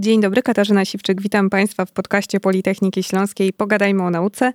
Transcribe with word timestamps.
Dzień 0.00 0.20
dobry, 0.20 0.42
Katarzyna 0.42 0.84
Siwczyk. 0.84 1.22
Witam 1.22 1.50
Państwa 1.50 1.84
w 1.84 1.92
podcaście 1.92 2.40
Politechniki 2.40 3.02
Śląskiej 3.02 3.52
Pogadajmy 3.52 4.02
o 4.02 4.10
nauce. 4.10 4.52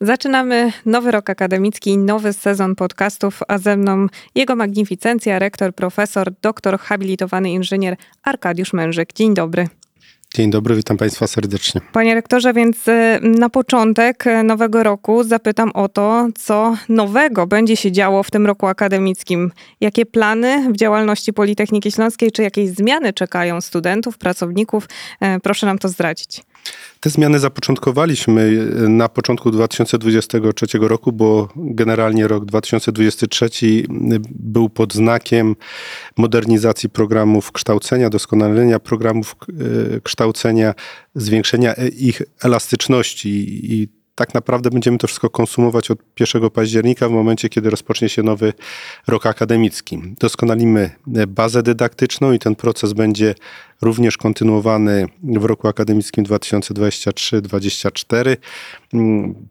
Zaczynamy 0.00 0.72
nowy 0.86 1.10
rok 1.10 1.30
akademicki, 1.30 1.98
nowy 1.98 2.32
sezon 2.32 2.74
podcastów, 2.74 3.40
a 3.48 3.58
ze 3.58 3.76
mną 3.76 4.06
jego 4.34 4.56
magnificencja, 4.56 5.38
rektor, 5.38 5.74
profesor, 5.74 6.32
doktor, 6.42 6.78
habilitowany 6.78 7.50
inżynier 7.50 7.96
Arkadiusz 8.22 8.72
Mężyk. 8.72 9.12
Dzień 9.12 9.34
dobry. 9.34 9.68
Dzień 10.36 10.50
dobry, 10.50 10.76
witam 10.76 10.96
Państwa 10.96 11.26
serdecznie. 11.26 11.80
Panie 11.92 12.14
rektorze, 12.14 12.52
więc 12.52 12.88
e, 12.88 13.20
na 13.22 13.48
początek 13.48 14.26
e, 14.26 14.42
nowego 14.42 14.82
roku 14.82 15.24
zapytam 15.24 15.70
o 15.74 15.88
to, 15.88 16.28
co 16.38 16.76
nowego 16.88 17.46
będzie 17.46 17.76
się 17.76 17.92
działo 17.92 18.22
w 18.22 18.30
tym 18.30 18.46
roku 18.46 18.66
akademickim. 18.66 19.52
Jakie 19.80 20.06
plany 20.06 20.72
w 20.72 20.76
działalności 20.76 21.32
Politechniki 21.32 21.92
Śląskiej, 21.92 22.32
czy 22.32 22.42
jakieś 22.42 22.70
zmiany 22.70 23.12
czekają 23.12 23.60
studentów, 23.60 24.18
pracowników? 24.18 24.88
E, 25.20 25.40
proszę 25.40 25.66
nam 25.66 25.78
to 25.78 25.88
zdradzić. 25.88 26.42
Te 27.00 27.10
zmiany 27.10 27.38
zapoczątkowaliśmy 27.38 28.66
na 28.88 29.08
początku 29.08 29.50
2023 29.50 30.66
roku, 30.80 31.12
bo 31.12 31.48
generalnie 31.56 32.28
rok 32.28 32.44
2023 32.44 33.48
był 34.30 34.68
pod 34.68 34.94
znakiem 34.94 35.56
modernizacji 36.16 36.90
programów 36.90 37.52
kształcenia, 37.52 38.10
doskonalenia 38.10 38.78
programów 38.78 39.36
e, 39.96 40.00
kształcenia, 40.00 40.74
zwiększenia 41.14 41.74
ich 41.98 42.22
elastyczności 42.42 43.28
i 43.74 44.01
tak 44.14 44.34
naprawdę 44.34 44.70
będziemy 44.70 44.98
to 44.98 45.06
wszystko 45.06 45.30
konsumować 45.30 45.90
od 45.90 45.98
1 46.20 46.50
października, 46.50 47.08
w 47.08 47.12
momencie, 47.12 47.48
kiedy 47.48 47.70
rozpocznie 47.70 48.08
się 48.08 48.22
nowy 48.22 48.52
rok 49.06 49.26
akademicki. 49.26 50.02
Doskonalimy 50.20 50.90
bazę 51.28 51.62
dydaktyczną 51.62 52.32
i 52.32 52.38
ten 52.38 52.54
proces 52.54 52.92
będzie 52.92 53.34
również 53.82 54.16
kontynuowany 54.16 55.06
w 55.22 55.44
roku 55.44 55.68
akademickim 55.68 56.24
2023-2024. 56.24 58.36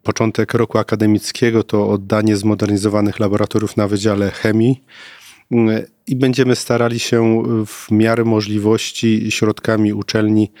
Początek 0.02 0.54
roku 0.54 0.78
akademickiego 0.78 1.62
to 1.62 1.88
oddanie 1.88 2.36
zmodernizowanych 2.36 3.20
laboratoriów 3.20 3.76
na 3.76 3.88
Wydziale 3.88 4.30
Chemii 4.30 4.84
i 6.06 6.16
będziemy 6.16 6.56
starali 6.56 6.98
się 6.98 7.42
w 7.66 7.90
miarę 7.90 8.24
możliwości 8.24 9.30
środkami 9.30 9.92
uczelni 9.92 10.52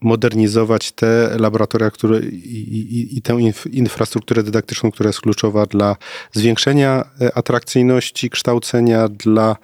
modernizować 0.00 0.92
te 0.92 1.36
laboratoria 1.38 1.90
które, 1.90 2.20
i, 2.20 2.78
i, 2.78 3.18
i 3.18 3.22
tę 3.22 3.38
infrastrukturę 3.70 4.42
dydaktyczną, 4.42 4.90
która 4.90 5.08
jest 5.08 5.20
kluczowa 5.20 5.66
dla 5.66 5.96
zwiększenia 6.32 7.04
e, 7.20 7.38
atrakcyjności 7.38 8.30
kształcenia, 8.30 9.08
dla 9.08 9.56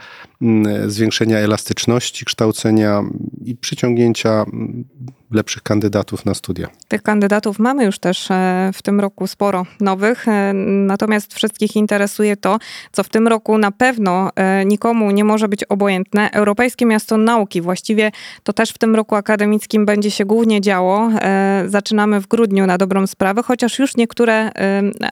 mm, 0.43 0.91
zwiększenia 0.91 1.39
elastyczności 1.39 2.25
kształcenia 2.25 3.03
i 3.45 3.57
przyciągnięcia 3.57 4.31
mm, 4.31 4.85
lepszych 5.31 5.63
kandydatów 5.63 6.25
na 6.25 6.35
studia. 6.35 6.69
Tych 6.89 7.03
kandydatów 7.03 7.59
mamy 7.59 7.85
już 7.85 7.99
też 7.99 8.31
e, 8.31 8.71
w 8.75 8.83
tym 8.83 9.01
roku 9.01 9.27
sporo 9.27 9.67
nowych, 9.81 10.29
e, 10.29 10.53
natomiast 10.87 11.35
wszystkich 11.35 11.77
interesuje 11.77 12.37
to, 12.37 12.59
co 12.93 13.03
w 13.03 13.09
tym 13.09 13.29
roku 13.29 13.59
na 13.59 13.71
pewno 13.71 14.31
nikomu 14.67 15.11
nie 15.11 15.25
może 15.25 15.49
być 15.49 15.65
obojętne. 15.65 16.31
Europejskie 16.31 16.87
Miasto 16.87 17.17
Nauki, 17.17 17.61
właściwie 17.61 18.13
to 18.43 18.53
też 18.53 18.71
w 18.71 18.79
tym 18.79 18.95
roku 18.95 19.15
akademickim 19.15 19.87
będzie 19.87 20.11
się 20.11 20.24
głównie 20.25 20.61
działo. 20.61 21.11
E, 21.13 21.65
zaczynamy 21.67 22.21
w 22.21 22.27
grudniu 22.27 22.67
na 22.67 22.79
dobrą 22.79 23.07
sprawę, 23.07 23.43
chociaż 23.43 23.79
już 23.79 23.97
niektóre 23.97 24.35
e, 24.35 24.53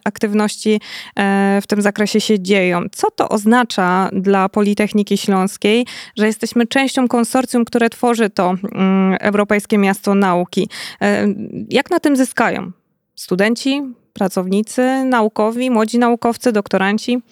aktywności 0.05 0.81
e, 1.17 1.61
w 1.63 1.67
tym 1.67 1.83
zakresie 1.83 2.21
się 2.21 2.41
dzieją. 2.41 2.83
Co 2.93 3.11
to 3.11 3.29
oznacza 3.29 4.11
dla 4.13 4.49
Politechniki 4.49 5.19
Śląskiej, 5.19 5.87
że 6.17 6.27
jesteśmy 6.27 6.67
częścią 6.67 7.09
konsorcjum, 7.09 7.65
które 7.65 7.91
tworzy 7.91 8.31
to 8.31 8.55
mm, 8.73 9.17
Europejskie 9.21 9.79
Miasto 9.79 10.15
Nauki? 10.15 10.69
Jak 11.69 11.91
na 11.91 12.01
tym 12.01 12.17
zyskają? 12.17 12.73
Studenci, 13.15 13.83
pracownicy 14.13 15.05
naukowi, 15.05 15.71
młodzi 15.71 15.99
naukowcy, 15.99 16.53
doktoranci? 16.53 17.23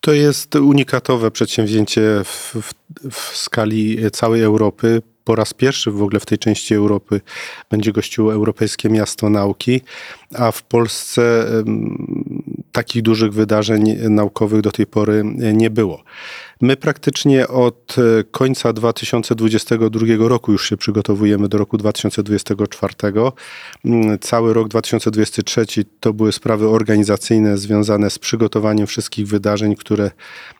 To 0.00 0.12
jest 0.12 0.54
unikatowe 0.54 1.30
przedsięwzięcie 1.30 2.00
w, 2.24 2.56
w, 2.62 2.72
w, 3.10 3.36
skali 3.36 3.98
całej 4.12 4.42
Europy 4.42 5.02
po 5.24 5.34
raz 5.34 5.54
pierwszy 5.54 5.90
w 5.90 6.02
ogóle 6.02 6.20
w 6.20 6.26
tej 6.26 6.38
części 6.38 6.74
Europy 6.74 7.20
będzie 7.70 7.92
gościło 7.92 8.32
Europejskie 8.32 8.88
Miasto 8.88 9.30
Nauki, 9.30 9.80
a 10.34 10.50
w 10.50 10.62
Polsce 10.62 11.46
takich 12.72 13.02
dużych 13.02 13.32
wydarzeń 13.32 13.96
naukowych 14.10 14.60
do 14.60 14.70
tej 14.70 14.86
pory 14.86 15.22
nie 15.52 15.70
było. 15.70 16.02
My 16.62 16.76
praktycznie 16.76 17.48
od 17.48 17.96
e, 17.98 18.24
końca 18.24 18.72
2022 18.72 20.28
roku 20.28 20.52
już 20.52 20.68
się 20.68 20.76
przygotowujemy 20.76 21.48
do 21.48 21.58
roku 21.58 21.78
2024. 21.78 22.94
Mm, 23.84 24.18
cały 24.18 24.54
rok 24.54 24.68
2023 24.68 25.66
to 26.00 26.12
były 26.12 26.32
sprawy 26.32 26.68
organizacyjne 26.68 27.58
związane 27.58 28.10
z 28.10 28.18
przygotowaniem 28.18 28.86
wszystkich 28.86 29.26
wydarzeń, 29.26 29.76
które 29.76 30.10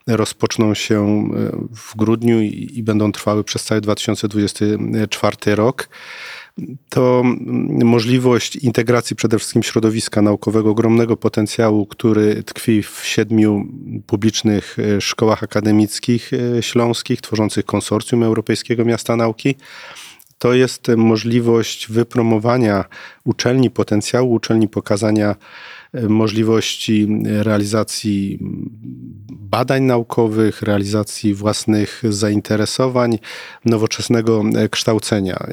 rozpoczną 0.06 0.74
się 0.74 1.04
e, 1.04 1.50
w 1.76 1.96
grudniu 1.96 2.40
i 2.40 2.82
będą 2.82 3.12
trwały 3.12 3.44
przez 3.44 3.64
cały 3.64 3.80
2024 3.80 5.54
rok 5.54 5.88
to 6.88 7.22
możliwość 7.84 8.56
integracji 8.56 9.16
przede 9.16 9.38
wszystkim 9.38 9.62
środowiska 9.62 10.22
naukowego, 10.22 10.70
ogromnego 10.70 11.16
potencjału, 11.16 11.86
który 11.86 12.42
tkwi 12.42 12.82
w 12.82 13.00
siedmiu 13.04 13.66
publicznych 14.06 14.76
e, 14.78 15.00
szkołach 15.00 15.42
akademickich 15.42 16.30
e, 16.32 16.62
śląskich, 16.62 17.20
tworzących 17.20 17.64
konsorcjum 17.64 18.22
Europejskiego 18.22 18.84
Miasta 18.84 19.16
Nauki. 19.16 19.54
To 20.38 20.54
jest 20.54 20.88
możliwość 20.96 21.88
wypromowania 21.88 22.84
uczelni, 23.24 23.70
potencjału 23.70 24.32
uczelni, 24.32 24.68
pokazania 24.68 25.36
e, 25.92 26.08
możliwości 26.08 27.08
realizacji 27.24 28.38
badań 29.30 29.82
naukowych, 29.82 30.62
realizacji 30.62 31.34
własnych 31.34 32.02
zainteresowań, 32.08 33.18
nowoczesnego 33.64 34.42
kształcenia 34.70 35.46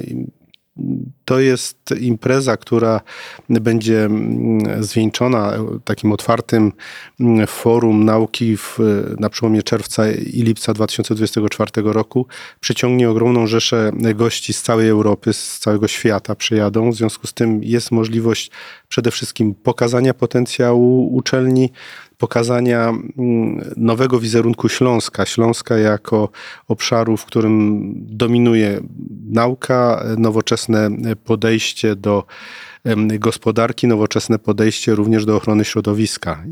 to 1.25 1.39
jest 1.39 1.77
impreza, 1.99 2.57
która 2.57 3.01
będzie 3.49 4.05
mm, 4.05 4.83
zwieńczona 4.83 5.53
takim 5.83 6.11
otwartym 6.11 6.71
mm, 7.19 7.47
forum 7.47 8.05
nauki 8.05 8.57
w, 8.57 8.79
na 9.19 9.29
przełomie 9.29 9.63
czerwca 9.63 10.11
i 10.11 10.41
lipca 10.41 10.73
2024 10.73 11.71
roku. 11.75 12.25
Przyciągnie 12.59 13.09
ogromną 13.09 13.47
rzeszę 13.47 13.91
gości 14.15 14.53
z 14.53 14.61
całej 14.61 14.89
Europy, 14.89 15.33
z 15.33 15.59
całego 15.59 15.87
świata 15.87 16.35
przyjadą. 16.35 16.91
W 16.91 16.95
związku 16.95 17.27
z 17.27 17.33
tym 17.33 17.63
jest 17.63 17.91
możliwość 17.91 18.51
przede 18.87 19.11
wszystkim 19.11 19.55
pokazania 19.55 20.13
potencjału 20.13 21.15
uczelni, 21.15 21.71
pokazania 22.17 22.89
mm, 22.89 23.73
nowego 23.77 24.19
wizerunku 24.19 24.69
Śląska. 24.69 25.25
Śląska 25.25 25.77
jako 25.77 26.29
obszaru, 26.67 27.17
w 27.17 27.25
którym 27.25 27.81
dominuje 27.97 28.81
nauka, 29.29 30.03
nowoczesne 30.17 30.89
podejście 31.23 31.95
do 31.95 32.23
gospodarki, 33.19 33.87
nowoczesne 33.87 34.39
podejście 34.39 34.95
również 34.95 35.25
do 35.25 35.35
ochrony 35.35 35.65
środowiska 35.65 36.43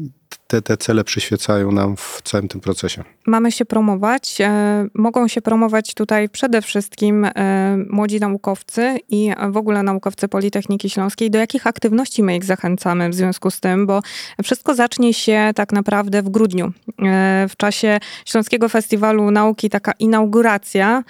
te, 0.47 0.61
te 0.61 0.77
cele 0.77 1.03
przyświecają 1.03 1.71
nam 1.71 1.97
w 1.97 2.21
całym 2.23 2.47
tym 2.47 2.61
procesie. 2.61 3.03
Mamy 3.27 3.51
się 3.51 3.65
promować. 3.65 4.41
E, 4.41 4.87
mogą 4.93 5.27
się 5.27 5.41
promować 5.41 5.93
tutaj 5.93 6.29
przede 6.29 6.61
wszystkim 6.61 7.25
e, 7.25 7.77
młodzi 7.89 8.19
naukowcy 8.19 8.97
i 9.09 9.31
w 9.49 9.57
ogóle 9.57 9.83
naukowcy 9.83 10.27
Politechniki 10.27 10.89
Śląskiej. 10.89 11.31
Do 11.31 11.39
jakich 11.39 11.67
aktywności 11.67 12.23
my 12.23 12.35
ich 12.35 12.43
zachęcamy 12.43 13.09
w 13.09 13.13
związku 13.13 13.51
z 13.51 13.59
tym, 13.59 13.87
bo 13.87 14.01
wszystko 14.43 14.75
zacznie 14.75 15.13
się 15.13 15.51
tak 15.55 15.71
naprawdę 15.71 16.21
w 16.21 16.29
grudniu. 16.29 16.65
E, 16.65 17.45
w 17.49 17.57
czasie 17.57 17.99
Śląskiego 18.25 18.69
Festiwalu 18.69 19.31
Nauki 19.31 19.69
taka 19.69 19.91
inauguracja 19.99 21.03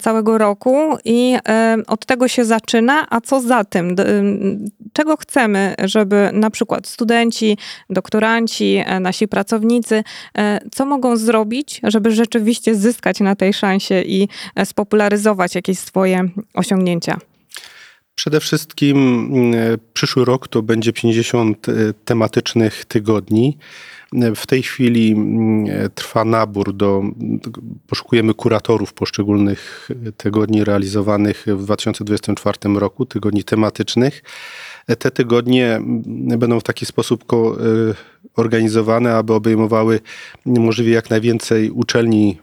całego 0.00 0.38
roku 0.38 0.98
i 1.04 1.36
od 1.86 2.06
tego 2.06 2.28
się 2.28 2.44
zaczyna, 2.44 3.06
a 3.10 3.20
co 3.20 3.40
za 3.40 3.64
tym? 3.64 3.96
Czego 4.92 5.16
chcemy, 5.16 5.74
żeby 5.84 6.30
na 6.32 6.50
przykład 6.50 6.86
studenci, 6.86 7.58
doktoranci, 7.90 8.39
nasi, 8.40 8.76
e, 8.86 9.00
nasi 9.00 9.28
pracownicy, 9.28 10.04
e, 10.38 10.60
co 10.72 10.86
mogą 10.86 11.16
zrobić, 11.16 11.80
żeby 11.84 12.10
rzeczywiście 12.10 12.74
zyskać 12.74 13.20
na 13.20 13.36
tej 13.36 13.52
szansie 13.52 14.02
i 14.02 14.28
e, 14.54 14.66
spopularyzować 14.66 15.54
jakieś 15.54 15.78
swoje 15.78 16.28
osiągnięcia? 16.54 17.18
Przede 18.14 18.40
wszystkim 18.40 19.34
przyszły 19.92 20.24
rok 20.24 20.48
to 20.48 20.62
będzie 20.62 20.92
50 20.92 21.66
tematycznych 22.04 22.84
tygodni. 22.84 23.58
W 24.36 24.46
tej 24.46 24.62
chwili 24.62 25.16
trwa 25.94 26.24
nabór 26.24 26.72
do, 26.72 27.02
poszukujemy 27.86 28.34
kuratorów 28.34 28.92
poszczególnych 28.92 29.90
tygodni 30.16 30.64
realizowanych 30.64 31.44
w 31.46 31.64
2024 31.64 32.58
roku, 32.78 33.06
tygodni 33.06 33.44
tematycznych. 33.44 34.22
Te 34.98 35.10
tygodnie 35.10 35.80
będą 36.38 36.60
w 36.60 36.62
taki 36.62 36.86
sposób 36.86 37.24
organizowane, 38.36 39.16
aby 39.16 39.34
obejmowały 39.34 40.00
możliwie 40.46 40.92
jak 40.92 41.10
najwięcej 41.10 41.70
uczelni 41.70 42.38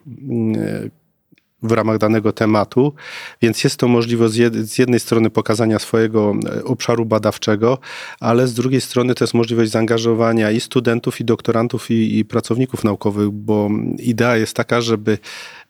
w 1.64 1.72
ramach 1.72 1.98
danego 1.98 2.34
tematu, 2.34 2.94
więc 3.42 3.64
jest 3.64 3.78
to 3.78 3.88
możliwość 3.88 4.34
z 4.52 4.78
jednej 4.78 5.00
strony 5.00 5.30
pokazania 5.30 5.80
swojego 5.80 6.34
e, 6.46 6.64
obszaru 6.64 7.06
badawczego, 7.06 7.78
ale 8.20 8.48
z 8.48 8.54
drugiej 8.54 8.82
strony 8.82 9.16
to 9.16 9.24
jest 9.24 9.34
możliwość 9.34 9.72
zaangażowania 9.72 10.52
i 10.52 10.60
studentów, 10.60 11.22
i 11.22 11.26
doktorantów, 11.26 11.92
i, 11.92 12.18
i 12.18 12.26
pracowników 12.26 12.84
naukowych, 12.84 13.30
bo 13.30 13.70
idea 14.00 14.38
jest 14.38 14.54
taka, 14.54 14.82
żeby 14.82 15.18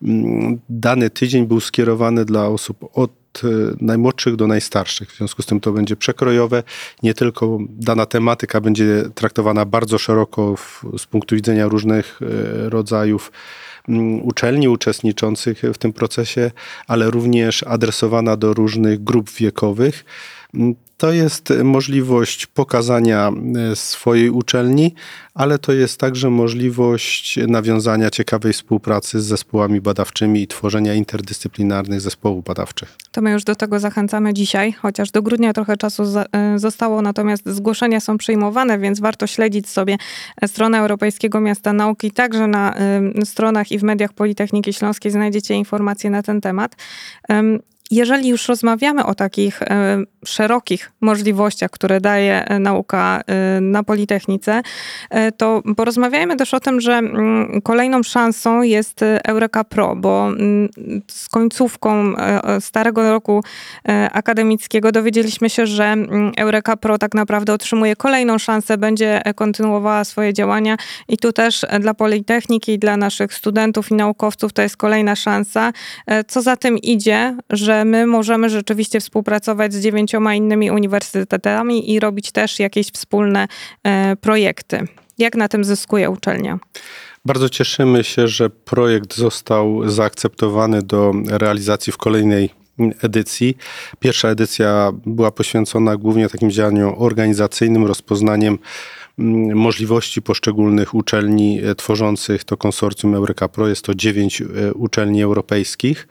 mm, 0.03 0.59
dany 0.69 1.09
tydzień 1.09 1.45
był 1.45 1.59
skierowany 1.59 2.25
dla 2.25 2.47
osób 2.47 2.89
od 2.93 3.26
e, 3.43 3.47
najmłodszych 3.81 4.35
do 4.35 4.47
najstarszych. 4.47 5.11
W 5.11 5.17
związku 5.17 5.41
z 5.41 5.45
tym 5.45 5.59
to 5.59 5.71
będzie 5.71 5.95
przekrojowe. 5.95 6.63
Nie 7.03 7.13
tylko 7.13 7.57
dana 7.69 8.05
tematyka 8.05 8.61
będzie 8.61 9.03
traktowana 9.15 9.65
bardzo 9.65 9.97
szeroko 9.97 10.55
w, 10.55 10.85
z 10.97 11.05
punktu 11.05 11.35
widzenia 11.35 11.67
różnych 11.67 12.19
e, 12.21 12.69
rodzajów 12.69 13.31
Mm, 13.89 14.27
uczelni 14.27 14.67
uczestniczących 14.67 15.61
w 15.73 15.77
tym 15.77 15.93
procesie, 15.93 16.51
ale 16.87 17.11
również 17.11 17.63
adresowana 17.63 18.37
do 18.37 18.53
różnych 18.53 19.03
grup 19.03 19.29
wiekowych. 19.31 20.05
To 20.97 21.11
jest 21.11 21.53
możliwość 21.63 22.45
pokazania 22.45 23.31
e, 23.71 23.75
swojej 23.75 24.29
uczelni, 24.29 24.93
ale 25.33 25.59
to 25.59 25.73
jest 25.73 25.99
także 25.99 26.29
możliwość 26.29 27.39
nawiązania 27.47 28.09
ciekawej 28.09 28.53
współpracy 28.53 29.21
z 29.21 29.25
zespołami 29.25 29.81
badawczymi 29.81 30.41
i 30.41 30.47
tworzenia 30.47 30.93
interdyscyplinarnych 30.93 32.01
zespołów 32.01 32.43
badawczych. 32.43 32.97
To 33.11 33.21
my 33.21 33.31
już 33.31 33.43
do 33.43 33.55
tego 33.55 33.79
zachęcamy 33.79 34.33
dzisiaj, 34.33 34.73
chociaż 34.73 35.11
do 35.11 35.21
grudnia 35.21 35.53
trochę 35.53 35.77
czasu 35.77 36.03
e, 36.31 36.59
zostało, 36.59 37.01
natomiast 37.01 37.43
zgłoszenia 37.45 37.99
są 37.99 38.17
przyjmowane, 38.17 38.79
więc 38.79 38.99
warto 38.99 39.27
śledzić 39.27 39.69
sobie 39.69 39.97
stronę 40.47 40.79
Europejskiego 40.79 41.41
Miasta 41.41 41.73
Nauki. 41.73 42.11
Także 42.11 42.47
na 42.47 42.75
stronach 43.23 43.71
i 43.71 43.79
w 43.79 43.83
mediach 43.83 44.13
Politechniki 44.13 44.73
Śląskiej 44.73 45.11
znajdziecie 45.11 45.53
informacje 45.53 46.09
na 46.09 46.23
ten 46.23 46.41
temat 46.41 46.75
jeżeli 47.91 48.29
już 48.29 48.47
rozmawiamy 48.47 49.05
o 49.05 49.15
takich 49.15 49.61
e, 49.61 49.97
szerokich 50.27 50.91
możliwościach, 51.01 51.71
które 51.71 52.01
daje 52.01 52.45
e, 52.45 52.59
nauka 52.59 53.21
e, 53.27 53.61
na 53.61 53.83
Politechnice, 53.83 54.61
to 55.37 55.61
porozmawiajmy 55.77 56.35
też 56.35 56.53
o 56.53 56.59
tym, 56.59 56.81
że 56.81 56.93
mm, 56.93 57.61
kolejną 57.61 58.03
szansą 58.03 58.61
jest 58.61 59.05
Eureka 59.23 59.63
Pro, 59.63 59.95
bo 59.95 60.27
mm, 60.27 60.69
z 61.07 61.29
końcówką 61.29 62.13
starego 62.59 63.11
roku 63.11 63.43
akademickiego 64.11 64.91
dowiedzieliśmy 64.91 65.49
się, 65.49 65.65
że 65.65 65.85
mm, 65.85 66.31
Eureka 66.37 66.77
Pro 66.77 66.97
tak 66.97 67.13
naprawdę 67.13 67.53
otrzymuje 67.53 67.95
kolejną 67.95 68.37
szansę, 68.37 68.77
będzie 68.77 69.21
kontynuowała 69.35 70.03
swoje 70.03 70.33
działania 70.33 70.77
i 71.07 71.17
tu 71.17 71.33
też 71.33 71.65
dla 71.79 71.93
Politechniki 71.93 72.73
i 72.73 72.79
dla 72.79 72.97
naszych 72.97 73.33
studentów 73.33 73.91
i 73.91 73.93
naukowców 73.93 74.53
to 74.53 74.61
jest 74.61 74.77
kolejna 74.77 75.15
szansa. 75.15 75.73
Co 76.27 76.41
za 76.41 76.55
tym 76.57 76.77
idzie, 76.77 77.37
że 77.49 77.85
my 77.85 78.07
możemy 78.07 78.49
rzeczywiście 78.49 78.99
współpracować 78.99 79.73
z 79.73 79.79
dziewięcioma 79.79 80.16
innymi 80.19 80.71
uniwersytetami 80.71 81.93
i 81.93 81.99
robić 81.99 82.31
też 82.31 82.59
jakieś 82.59 82.87
wspólne 82.87 83.47
e, 83.83 84.15
projekty. 84.15 84.87
Jak 85.17 85.35
na 85.35 85.47
tym 85.47 85.63
zyskuje 85.63 86.09
uczelnia? 86.09 86.59
Bardzo 87.25 87.49
cieszymy 87.49 88.03
się, 88.03 88.27
że 88.27 88.49
projekt 88.49 89.15
został 89.15 89.89
zaakceptowany 89.89 90.81
do 90.81 91.13
realizacji 91.27 91.93
w 91.93 91.97
kolejnej 91.97 92.49
edycji. 93.01 93.57
Pierwsza 93.99 94.29
edycja 94.29 94.91
była 95.05 95.31
poświęcona 95.31 95.97
głównie 95.97 96.29
takim 96.29 96.51
działaniom 96.51 96.93
organizacyjnym, 96.97 97.85
rozpoznaniem 97.85 98.59
mm, 99.19 99.57
możliwości 99.57 100.21
poszczególnych 100.21 100.93
uczelni 100.93 101.61
e, 101.63 101.75
tworzących 101.75 102.43
to 102.43 102.57
konsorcjum 102.57 103.15
Eureka 103.15 103.47
Pro. 103.47 103.67
Jest 103.67 103.85
to 103.85 103.95
dziewięć 103.95 104.41
e, 104.41 104.73
uczelni 104.73 105.23
europejskich. 105.23 106.07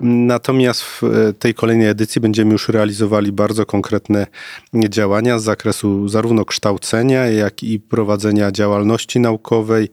Natomiast 0.00 0.82
w 0.82 1.02
e, 1.04 1.32
tej 1.32 1.54
kolejnej 1.54 1.88
edycji 1.88 2.20
będziemy 2.20 2.52
już 2.52 2.68
realizowali 2.68 3.32
bardzo 3.32 3.66
konkretne 3.66 4.26
działania 4.74 5.38
z 5.38 5.44
zakresu 5.44 6.08
zarówno 6.08 6.44
kształcenia, 6.44 7.26
jak 7.26 7.62
i 7.62 7.80
prowadzenia 7.80 8.52
działalności 8.52 9.20
naukowej, 9.20 9.88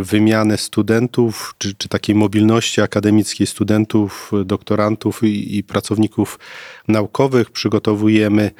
wymiany 0.00 0.58
studentów, 0.58 1.54
czy, 1.58 1.74
czy 1.74 1.88
takiej 1.88 2.14
mobilności 2.14 2.80
akademickiej 2.80 3.46
studentów, 3.46 4.32
doktorantów 4.44 5.22
i, 5.22 5.56
i 5.56 5.64
pracowników 5.64 6.38
naukowych. 6.88 7.50
Przygotowujemy 7.50 8.50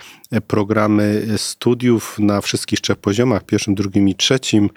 programy 0.46 1.26
studiów 1.36 2.18
na 2.18 2.40
wszystkich 2.40 2.80
trzech 2.80 2.96
poziomach, 2.96 3.44
pierwszym, 3.44 3.74
drugim 3.74 4.08
i 4.08 4.14
trzecim 4.14 4.70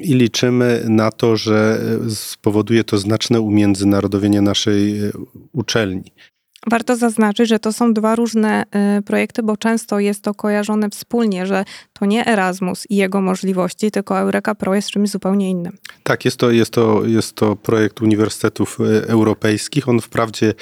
i 0.00 0.14
liczymy 0.14 0.84
na 0.88 1.10
to, 1.10 1.36
że 1.36 1.80
spowoduje 2.08 2.84
to 2.84 2.98
znaczne 2.98 3.40
umiędzynarodowienie 3.40 4.40
naszej 4.40 5.00
e, 5.00 5.10
uczelni. 5.52 6.12
Warto 6.70 6.96
zaznaczyć, 6.96 7.48
że 7.48 7.58
to 7.58 7.72
są 7.72 7.94
dwa 7.94 8.14
różne 8.14 8.64
y, 8.98 9.02
projekty, 9.02 9.42
bo 9.42 9.56
często 9.56 10.00
jest 10.00 10.22
to 10.22 10.34
kojarzone 10.34 10.90
wspólnie, 10.90 11.46
że 11.46 11.64
to 11.92 12.06
nie 12.06 12.26
Erasmus 12.26 12.86
i 12.90 12.96
jego 12.96 13.20
możliwości, 13.20 13.90
tylko 13.90 14.18
Eureka 14.18 14.54
Pro 14.54 14.74
jest 14.74 14.88
czymś 14.88 15.10
zupełnie 15.10 15.50
innym. 15.50 15.76
Tak, 16.02 16.24
jest 16.24 16.36
to, 16.36 16.50
jest 16.50 16.70
to, 16.70 17.04
jest 17.04 17.32
to 17.32 17.56
projekt 17.56 18.02
uniwersytetów 18.02 18.78
y, 18.80 19.08
europejskich. 19.08 19.88
On 19.88 20.00
wprawdzie 20.00 20.54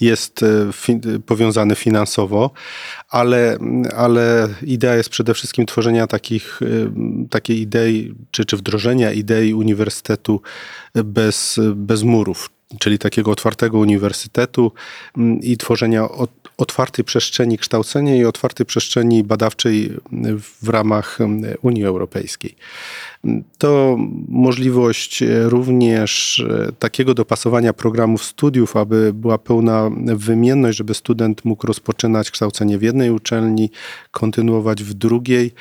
jest 0.00 0.42
y, 0.42 0.46
fi 0.72 1.00
powiązany 1.26 1.74
finansowo, 1.74 2.50
ale, 3.08 3.58
ale 3.96 4.48
idea 4.62 4.94
jest 4.94 5.08
przede 5.08 5.34
wszystkim 5.34 5.66
tworzenia 5.66 6.06
takich, 6.06 6.60
takiej 7.30 7.60
idei, 7.60 8.14
czy, 8.30 8.44
czy 8.44 8.56
wdrożenia 8.56 9.12
idei 9.12 9.54
uniwersytetu 9.54 10.40
bez, 10.94 11.60
bez 11.74 12.02
murów 12.02 12.50
czyli 12.78 12.98
takiego 12.98 13.30
otwartego 13.30 13.78
uniwersytetu 13.78 14.72
mm, 15.16 15.40
i 15.40 15.56
tworzenia 15.56 16.08
otwartej 16.56 17.04
przestrzeni 17.04 17.58
kształcenia 17.58 18.16
i 18.16 18.24
otwartej 18.24 18.66
przestrzeni 18.66 19.24
badawczej 19.24 19.90
w 20.62 20.68
ramach 20.68 21.20
mm, 21.20 21.54
Unii 21.62 21.84
Europejskiej. 21.84 22.56
To 23.58 23.96
możliwość 24.28 25.24
również 25.44 26.40
e, 26.50 26.72
takiego 26.72 27.14
dopasowania 27.14 27.72
programów 27.72 28.24
studiów, 28.24 28.76
aby 28.76 29.12
była 29.14 29.38
pełna 29.38 29.90
wymienność, 30.16 30.78
żeby 30.78 30.94
student 30.94 31.44
mógł 31.44 31.66
rozpoczynać 31.66 32.30
kształcenie 32.30 32.78
w 32.78 32.82
jednej 32.82 33.10
uczelni, 33.10 33.70
kontynuować 34.10 34.82
w 34.82 34.94
drugiej, 34.94 35.52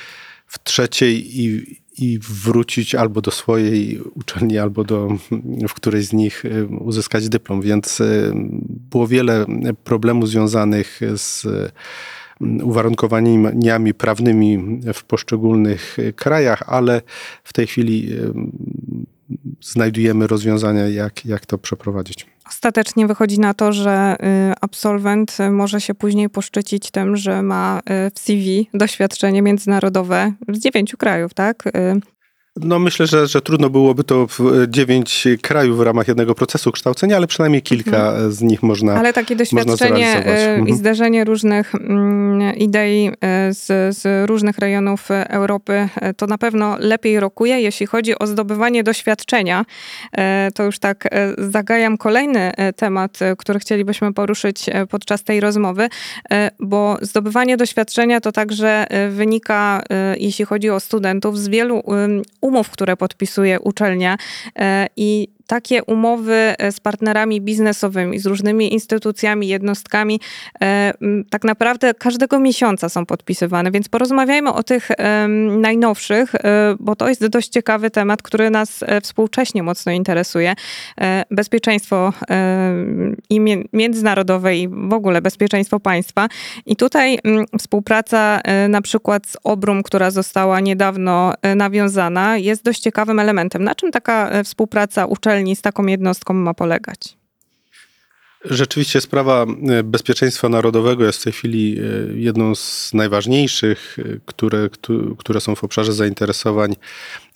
w 0.47 0.63
trzeciej 0.63 1.39
i, 1.39 1.65
i 2.01 2.19
wrócić 2.19 2.95
albo 2.95 3.21
do 3.21 3.31
swojej 3.31 4.01
uczelni, 4.15 4.57
albo 4.57 4.83
do, 4.83 5.17
w 5.69 5.73
którejś 5.73 6.05
z 6.05 6.13
nich 6.13 6.45
y, 6.45 6.67
uzyskać 6.79 7.29
dyplom. 7.29 7.61
Więc 7.61 7.99
y, 7.99 8.31
było 8.91 9.07
wiele 9.07 9.45
problemów 9.83 10.29
związanych 10.29 10.99
z 11.15 11.45
y, 11.45 11.71
uwarunkowaniami 12.63 13.93
prawnymi 13.93 14.81
w 14.93 15.03
poszczególnych 15.03 15.97
krajach, 16.15 16.63
ale 16.67 17.01
w 17.43 17.53
tej 17.53 17.67
chwili 17.67 18.09
znajdujemy 19.61 20.27
rozwiązania, 20.27 20.87
jak, 20.87 21.25
jak 21.25 21.45
to 21.45 21.57
przeprowadzić. 21.57 22.25
Ostatecznie 22.49 23.07
wychodzi 23.07 23.39
na 23.39 23.53
to, 23.53 23.73
że 23.73 24.15
y, 24.51 24.53
absolwent 24.61 25.37
może 25.51 25.81
się 25.81 25.95
później 25.95 26.29
poszczycić 26.29 26.91
tym, 26.91 27.15
że 27.15 27.41
ma 27.41 27.79
y, 27.79 28.11
w 28.15 28.19
CV 28.19 28.69
doświadczenie 28.73 29.41
międzynarodowe 29.41 30.33
z 30.49 30.59
dziewięciu 30.59 30.97
krajów, 30.97 31.33
tak? 31.33 31.63
No 32.55 32.79
myślę, 32.79 33.07
że, 33.07 33.27
że 33.27 33.41
trudno 33.41 33.69
byłoby 33.69 34.03
to 34.03 34.27
w 34.27 34.67
dziewięć 34.67 35.27
krajów 35.41 35.77
w 35.77 35.81
ramach 35.81 36.07
jednego 36.07 36.35
procesu 36.35 36.71
kształcenia, 36.71 37.15
ale 37.15 37.27
przynajmniej 37.27 37.61
kilka 37.61 38.09
mhm. 38.09 38.31
z 38.31 38.41
nich 38.41 38.63
można 38.63 38.93
Ale 38.93 39.13
takie 39.13 39.35
doświadczenie 39.35 40.17
mhm. 40.17 40.67
i 40.67 40.73
zderzenie 40.73 41.23
różnych 41.23 41.75
mm, 41.75 42.55
idei 42.55 43.07
y, 43.07 43.13
z, 43.53 43.97
z 43.97 44.29
różnych 44.29 44.57
rejonów 44.57 45.11
Europy 45.11 45.89
to 46.17 46.27
na 46.27 46.37
pewno 46.37 46.75
lepiej 46.79 47.19
rokuje, 47.19 47.61
jeśli 47.61 47.85
chodzi 47.85 48.19
o 48.19 48.27
zdobywanie 48.27 48.83
doświadczenia. 48.83 49.65
To 50.53 50.63
już 50.63 50.79
tak 50.79 51.07
zagajam 51.37 51.97
kolejny 51.97 52.51
temat, 52.75 53.19
który 53.37 53.59
chcielibyśmy 53.59 54.13
poruszyć 54.13 54.65
podczas 54.89 55.23
tej 55.23 55.39
rozmowy, 55.39 55.89
bo 56.59 56.97
zdobywanie 57.01 57.57
doświadczenia 57.57 58.21
to 58.21 58.31
także 58.31 58.87
wynika, 59.09 59.83
jeśli 60.17 60.45
chodzi 60.45 60.69
o 60.69 60.79
studentów, 60.79 61.39
z 61.39 61.47
wielu 61.47 61.83
umów, 62.41 62.69
które 62.69 62.97
podpisuje 62.97 63.59
uczelnia 63.59 64.17
e, 64.59 64.87
i 64.95 65.27
takie 65.51 65.83
umowy 65.83 66.33
e, 66.33 66.71
z 66.71 66.79
partnerami 66.79 67.41
biznesowymi, 67.41 68.19
z 68.19 68.25
różnymi 68.25 68.73
instytucjami, 68.73 69.47
jednostkami, 69.47 70.19
e, 70.61 70.93
tak 71.29 71.43
naprawdę 71.43 71.93
każdego 71.93 72.39
miesiąca 72.39 72.89
są 72.89 73.05
podpisywane. 73.05 73.71
Więc 73.71 73.89
porozmawiajmy 73.89 74.53
o 74.53 74.63
tych 74.63 74.89
najnowszych, 75.57 76.35
e, 76.35 76.75
bo 76.79 76.95
to 76.95 77.09
jest 77.09 77.27
dość 77.27 77.49
ciekawy 77.49 77.89
temat, 77.89 78.21
który 78.21 78.49
nas 78.49 78.83
współcześnie 79.03 79.63
mocno 79.63 79.91
interesuje. 79.91 80.53
Bezpieczeństwo 81.31 82.13
i 83.29 83.41
międzynarodowe 83.73 84.57
i 84.57 84.67
w 84.67 84.93
ogóle 84.93 85.21
bezpieczeństwo 85.21 85.79
państwa. 85.79 86.27
I 86.65 86.75
tutaj 86.75 87.19
współpraca 87.59 88.41
na 88.69 88.81
przykład 88.81 89.27
z 89.27 89.37
Obrum, 89.43 89.83
która 89.83 90.11
została 90.11 90.59
niedawno 90.59 91.33
nawiązana, 91.55 92.37
jest 92.37 92.63
dość 92.63 92.79
ciekawym 92.79 93.19
elementem. 93.19 93.63
Na 93.63 93.75
czym 93.75 93.91
taka 93.91 94.43
współpraca 94.43 95.05
uczelni 95.05 95.40
uczelni 95.41 95.55
z 95.55 95.61
taką 95.61 95.85
jednostką 95.85 96.33
ma 96.33 96.53
polegać? 96.53 97.17
Rzeczywiście 98.45 99.01
sprawa 99.01 99.45
e, 99.69 99.83
bezpieczeństwa 99.83 100.49
narodowego 100.49 101.05
jest 101.05 101.19
w 101.19 101.23
tej 101.23 101.33
chwili 101.33 101.79
e, 101.79 102.19
jedną 102.19 102.55
z 102.55 102.91
najważniejszych, 102.93 103.97
e, 103.99 104.19
które, 104.25 104.69
które 105.17 105.41
są 105.41 105.55
w 105.55 105.63
obszarze 105.63 105.93
zainteresowań 105.93 106.75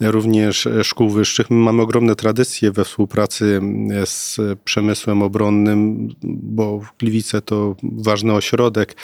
również 0.02 0.68
szkół 0.84 1.10
wyższych. 1.10 1.50
My 1.50 1.58
mamy 1.58 1.82
ogromne 1.82 2.16
tradycje 2.16 2.72
we 2.72 2.86
współpracy 2.86 3.62
z 4.06 4.40
przemysłem 4.64 5.22
obronnym, 5.22 6.10
bo 6.24 6.82
Gliwice 7.00 7.42
to 7.42 7.76
ważny 7.84 8.34
ośrodek 8.34 8.96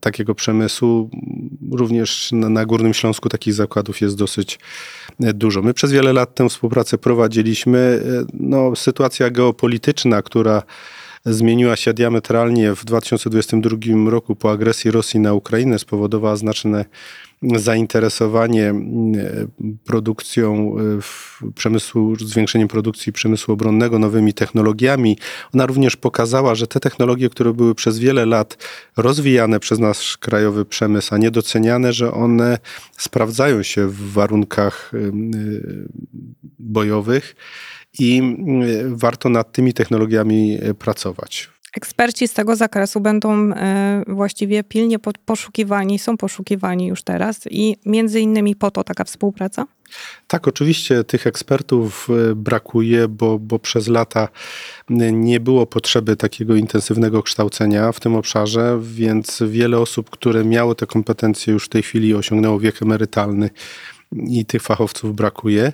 takiego 0.00 0.34
przemysłu. 0.34 1.10
Również 1.70 2.32
na, 2.32 2.48
na 2.48 2.66
Górnym 2.66 2.94
Śląsku 2.94 3.28
takich 3.28 3.54
zakładów 3.54 4.00
jest 4.00 4.16
dosyć 4.16 4.58
dużo. 5.20 5.62
My 5.62 5.74
przez 5.74 5.92
wiele 5.92 6.12
lat 6.12 6.34
tę 6.34 6.48
współpracę 6.48 6.98
prowadziliśmy. 6.98 8.02
No, 8.34 8.76
sytuacja 8.76 9.30
geopolityczna, 9.30 10.22
która 10.22 10.62
zmieniła 11.24 11.76
się 11.76 11.94
diametralnie 11.94 12.74
w 12.74 12.84
2022 12.84 14.10
roku 14.10 14.36
po 14.36 14.50
agresji 14.50 14.90
Rosji 14.90 15.20
na 15.20 15.34
Ukrainę, 15.34 15.78
spowodowała 15.78 16.36
znaczne 16.36 16.84
zainteresowanie 17.42 18.74
produkcją 19.84 20.74
e, 20.78 21.52
przemysłu, 21.52 22.16
zwiększeniem 22.16 22.68
produkcji 22.68 23.12
przemysłu 23.12 23.54
obronnego 23.54 23.98
nowymi 23.98 24.34
technologiami. 24.34 25.18
Ona 25.54 25.66
również 25.66 25.96
pokazała, 25.96 26.54
że 26.54 26.66
te 26.66 26.80
technologie, 26.80 27.30
które 27.30 27.52
były 27.52 27.74
przez 27.74 27.98
wiele 27.98 28.26
lat 28.26 28.58
rozwijane 28.96 29.60
przez 29.60 29.78
nasz 29.78 30.18
krajowy 30.18 30.64
przemysł, 30.64 31.14
a 31.14 31.18
niedoceniane, 31.18 31.92
że 31.92 32.12
one 32.12 32.58
sprawdzają 32.96 33.62
się 33.62 33.86
w 33.86 34.12
warunkach 34.12 34.92
bojowych 36.58 37.36
i 37.98 38.36
warto 38.88 39.28
nad 39.28 39.52
tymi 39.52 39.74
technologiami 39.74 40.58
e, 40.62 40.74
pracować. 40.74 41.50
Eksperci 41.76 42.28
z 42.28 42.32
tego 42.32 42.56
zakresu 42.56 43.00
będą 43.00 43.52
e, 43.52 44.02
właściwie 44.08 44.64
pilnie 44.64 44.98
poszukiwani, 45.24 45.98
są 45.98 46.16
poszukiwani 46.16 46.86
już 46.86 47.02
teraz 47.02 47.40
i 47.50 47.76
między 47.86 48.20
innymi 48.20 48.56
po 48.56 48.70
to 48.70 48.84
taka 48.84 49.04
współpraca? 49.04 49.66
Tak, 50.26 50.48
oczywiście 50.48 51.04
tych 51.04 51.26
ekspertów 51.26 52.08
e, 52.10 52.34
brakuje, 52.34 53.08
bo, 53.08 53.38
bo 53.38 53.58
przez 53.58 53.88
lata 53.88 54.28
nie 55.12 55.40
było 55.40 55.66
potrzeby 55.66 56.16
takiego 56.16 56.54
intensywnego 56.54 57.22
kształcenia 57.22 57.92
w 57.92 58.00
tym 58.00 58.14
obszarze, 58.14 58.78
więc 58.82 59.42
wiele 59.46 59.78
osób, 59.78 60.10
które 60.10 60.44
miało 60.44 60.74
te 60.74 60.86
kompetencje, 60.86 61.52
już 61.52 61.64
w 61.64 61.68
tej 61.68 61.82
chwili 61.82 62.14
osiągnęło 62.14 62.60
wiek 62.60 62.82
emerytalny 62.82 63.50
i 64.12 64.44
tych 64.44 64.62
fachowców 64.62 65.14
brakuje. 65.14 65.72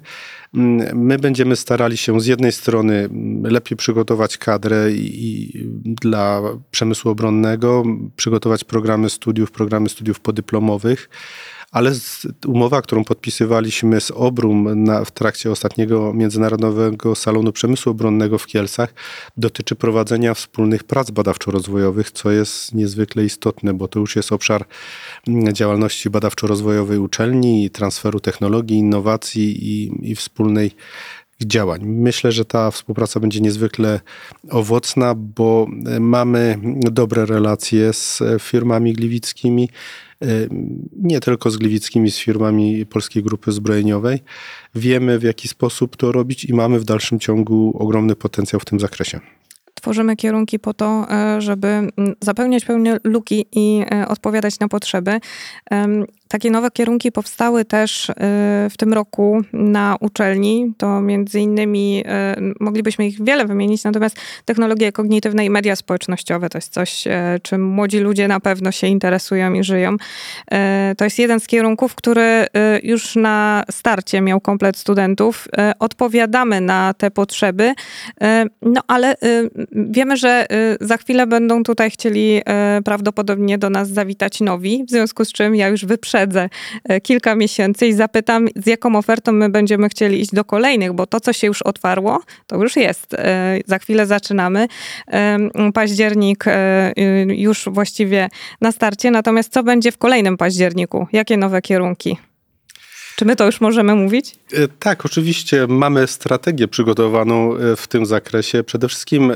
My 0.94 1.18
będziemy 1.18 1.56
starali 1.56 1.96
się 1.96 2.20
z 2.20 2.26
jednej 2.26 2.52
strony 2.52 3.08
lepiej 3.42 3.76
przygotować 3.76 4.38
kadrę 4.38 4.92
i, 4.92 5.52
dla 5.84 6.42
przemysłu 6.70 7.10
obronnego, 7.10 7.84
przygotować 8.16 8.64
programy 8.64 9.10
studiów, 9.10 9.50
programy 9.50 9.88
studiów 9.88 10.20
podyplomowych, 10.20 11.08
ale 11.76 11.92
umowa, 12.46 12.82
którą 12.82 13.04
podpisywaliśmy 13.04 14.00
z 14.00 14.10
Obrum 14.10 14.84
na, 14.84 15.04
w 15.04 15.10
trakcie 15.10 15.50
ostatniego 15.50 16.12
Międzynarodowego 16.14 17.14
Salonu 17.14 17.52
Przemysłu 17.52 17.92
Obronnego 17.92 18.38
w 18.38 18.46
Kielcach, 18.46 18.94
dotyczy 19.36 19.74
prowadzenia 19.74 20.34
wspólnych 20.34 20.84
prac 20.84 21.10
badawczo-rozwojowych, 21.10 22.10
co 22.10 22.30
jest 22.30 22.74
niezwykle 22.74 23.24
istotne, 23.24 23.74
bo 23.74 23.88
to 23.88 24.00
już 24.00 24.16
jest 24.16 24.32
obszar 24.32 24.64
mm, 25.28 25.54
działalności 25.54 26.10
badawczo-rozwojowej 26.10 26.98
uczelni, 26.98 27.70
transferu 27.70 28.20
technologii, 28.20 28.78
innowacji 28.78 29.68
i, 29.68 30.10
i 30.10 30.14
wspólnej 30.14 30.70
działań. 31.40 31.80
Myślę, 31.84 32.32
że 32.32 32.44
ta 32.44 32.70
współpraca 32.70 33.20
będzie 33.20 33.40
niezwykle 33.40 34.00
owocna, 34.50 35.14
bo 35.14 35.66
e, 35.86 36.00
mamy 36.00 36.58
dobre 36.92 37.26
relacje 37.26 37.92
z 37.92 38.22
firmami 38.40 38.92
gliwickimi, 38.92 39.64
e, 39.64 40.05
nie 40.96 41.20
tylko 41.20 41.50
z 41.50 41.56
gliwickimi, 41.56 42.10
z 42.10 42.18
firmami 42.18 42.86
Polskiej 42.86 43.22
Grupy 43.22 43.52
Zbrojeniowej. 43.52 44.18
Wiemy 44.74 45.18
w 45.18 45.22
jaki 45.22 45.48
sposób 45.48 45.96
to 45.96 46.12
robić 46.12 46.44
i 46.44 46.54
mamy 46.54 46.80
w 46.80 46.84
dalszym 46.84 47.18
ciągu 47.18 47.76
ogromny 47.78 48.16
potencjał 48.16 48.60
w 48.60 48.64
tym 48.64 48.80
zakresie 48.80 49.20
tworzymy 49.86 50.16
kierunki 50.16 50.58
po 50.58 50.74
to, 50.74 51.06
e, 51.10 51.40
żeby 51.40 51.68
mm, 51.68 51.92
zapełniać 52.20 52.64
pełne 52.64 52.98
luki 53.04 53.46
i 53.52 53.84
odpowiadać 54.08 54.58
na 54.58 54.68
potrzeby. 54.68 55.20
Takie 56.28 56.50
nowe 56.50 56.70
kierunki 56.70 57.12
powstały 57.12 57.64
też 57.64 58.08
y, 58.08 58.14
w 58.70 58.74
tym 58.78 58.92
roku 58.92 59.42
na 59.52 59.96
uczelni. 60.00 60.72
To 60.78 61.00
między 61.00 61.40
innymi 61.40 62.04
y, 62.38 62.54
moglibyśmy 62.60 63.06
ich 63.06 63.24
wiele 63.24 63.46
wymienić, 63.46 63.84
natomiast 63.84 64.16
technologie 64.44 64.92
kognitywne 64.92 65.44
i 65.44 65.50
media 65.50 65.76
społecznościowe 65.76 66.48
to 66.48 66.58
jest 66.58 66.72
coś, 66.72 67.06
y, 67.06 67.10
czym 67.42 67.64
młodzi 67.64 67.98
ludzie 67.98 68.28
na 68.28 68.40
pewno 68.40 68.72
się 68.72 68.86
interesują 68.86 69.52
i 69.52 69.64
żyją. 69.64 69.96
To 70.96 71.04
jest 71.04 71.18
jeden 71.18 71.40
z 71.40 71.46
kierunków, 71.46 71.94
który 71.94 72.46
już 72.82 73.16
na 73.16 73.64
starcie 73.70 74.20
miał 74.20 74.40
komplet 74.40 74.76
studentów. 74.76 75.48
Odpowiadamy 75.78 76.60
na 76.60 76.94
te 76.94 77.10
potrzeby, 77.10 77.74
no 78.62 78.80
ale 78.86 79.16
wiemy, 79.72 80.16
że 80.16 80.46
za 80.80 80.96
chwilę 80.96 81.26
będą 81.26 81.62
tutaj 81.62 81.90
chcieli 81.90 82.42
prawdopodobnie 82.84 83.58
do 83.58 83.70
nas 83.70 83.88
zawitać 83.88 84.40
nowi, 84.40 84.84
w 84.84 84.90
związku 84.90 85.24
z 85.24 85.32
czym 85.32 85.56
ja 85.56 85.68
już 85.68 85.84
wyprzedzam 85.84 86.15
wyprzedzę 86.16 86.48
e, 86.84 87.00
kilka 87.00 87.34
miesięcy 87.34 87.86
i 87.86 87.92
zapytam, 87.92 88.48
z 88.56 88.66
jaką 88.66 88.96
ofertą 88.96 89.32
my 89.32 89.48
będziemy 89.48 89.88
chcieli 89.88 90.20
iść 90.20 90.34
do 90.34 90.44
kolejnych, 90.44 90.92
bo 90.92 91.06
to, 91.06 91.20
co 91.20 91.32
się 91.32 91.46
już 91.46 91.62
otwarło, 91.62 92.22
to 92.46 92.56
już 92.56 92.76
jest. 92.76 93.14
E, 93.14 93.58
za 93.66 93.78
chwilę 93.78 94.06
zaczynamy. 94.06 94.68
Październik 95.74 96.44
e, 96.46 96.92
już 97.26 97.68
właściwie 97.72 98.28
na 98.60 98.72
starcie, 98.72 99.10
natomiast 99.10 99.52
co 99.52 99.62
będzie 99.62 99.92
w 99.92 99.98
kolejnym 99.98 100.36
październiku? 100.36 101.06
Jakie 101.12 101.36
nowe 101.36 101.62
kierunki? 101.62 102.16
Czy 103.16 103.24
my 103.24 103.36
to 103.36 103.46
już 103.46 103.60
możemy 103.60 103.94
mówić? 103.94 104.34
Tak, 104.78 105.06
oczywiście 105.06 105.66
mamy 105.68 106.06
strategię 106.06 106.68
przygotowaną 106.68 107.54
w 107.76 107.88
tym 107.88 108.06
zakresie. 108.06 108.64
Przede 108.64 108.88
wszystkim 108.88 109.32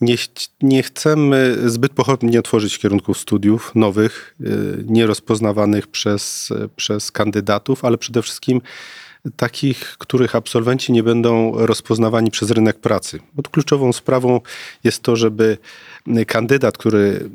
nie, 0.00 0.16
nie 0.62 0.82
chcemy 0.82 1.56
zbyt 1.66 1.92
pochopnie 1.92 2.42
tworzyć 2.42 2.78
kierunków 2.78 3.18
studiów 3.18 3.72
nowych, 3.74 4.34
y, 4.40 4.84
nierozpoznawanych 4.86 5.86
przez, 5.86 6.52
przez 6.76 7.12
kandydatów, 7.12 7.84
ale 7.84 7.98
przede 7.98 8.22
wszystkim 8.22 8.60
takich, 9.36 9.96
których 9.98 10.34
absolwenci 10.34 10.92
nie 10.92 11.02
będą 11.02 11.52
rozpoznawani 11.66 12.30
przez 12.30 12.50
rynek 12.50 12.80
pracy. 12.80 13.20
Bo 13.34 13.42
kluczową 13.42 13.92
sprawą 13.92 14.40
jest 14.84 15.02
to, 15.02 15.16
żeby 15.16 15.58
kandydat, 16.26 16.78
który 16.78 17.30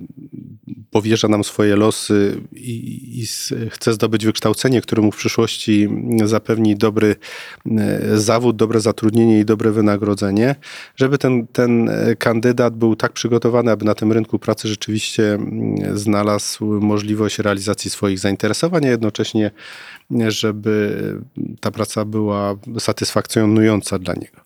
powierza 0.91 1.27
nam 1.27 1.43
swoje 1.43 1.75
losy 1.75 2.41
i, 2.51 3.21
i 3.21 3.25
chce 3.69 3.93
zdobyć 3.93 4.25
wykształcenie, 4.25 4.81
które 4.81 5.01
mu 5.01 5.11
w 5.11 5.17
przyszłości 5.17 5.89
zapewni 6.23 6.75
dobry 6.75 7.15
e, 7.77 8.17
zawód, 8.17 8.55
dobre 8.55 8.79
zatrudnienie 8.79 9.39
i 9.39 9.45
dobre 9.45 9.71
wynagrodzenie, 9.71 10.55
żeby 10.95 11.17
ten, 11.17 11.47
ten 11.47 11.91
kandydat 12.19 12.75
był 12.75 12.95
tak 12.95 13.13
przygotowany, 13.13 13.71
aby 13.71 13.85
na 13.85 13.95
tym 13.95 14.11
rynku 14.11 14.39
pracy 14.39 14.67
rzeczywiście 14.67 15.39
znalazł 15.93 16.65
możliwość 16.65 17.39
realizacji 17.39 17.91
swoich 17.91 18.19
zainteresowań, 18.19 18.85
a 18.85 18.89
jednocześnie 18.89 19.51
żeby 20.27 20.97
ta 21.59 21.71
praca 21.71 22.05
była 22.05 22.55
satysfakcjonująca 22.79 23.99
dla 23.99 24.13
niego. 24.13 24.41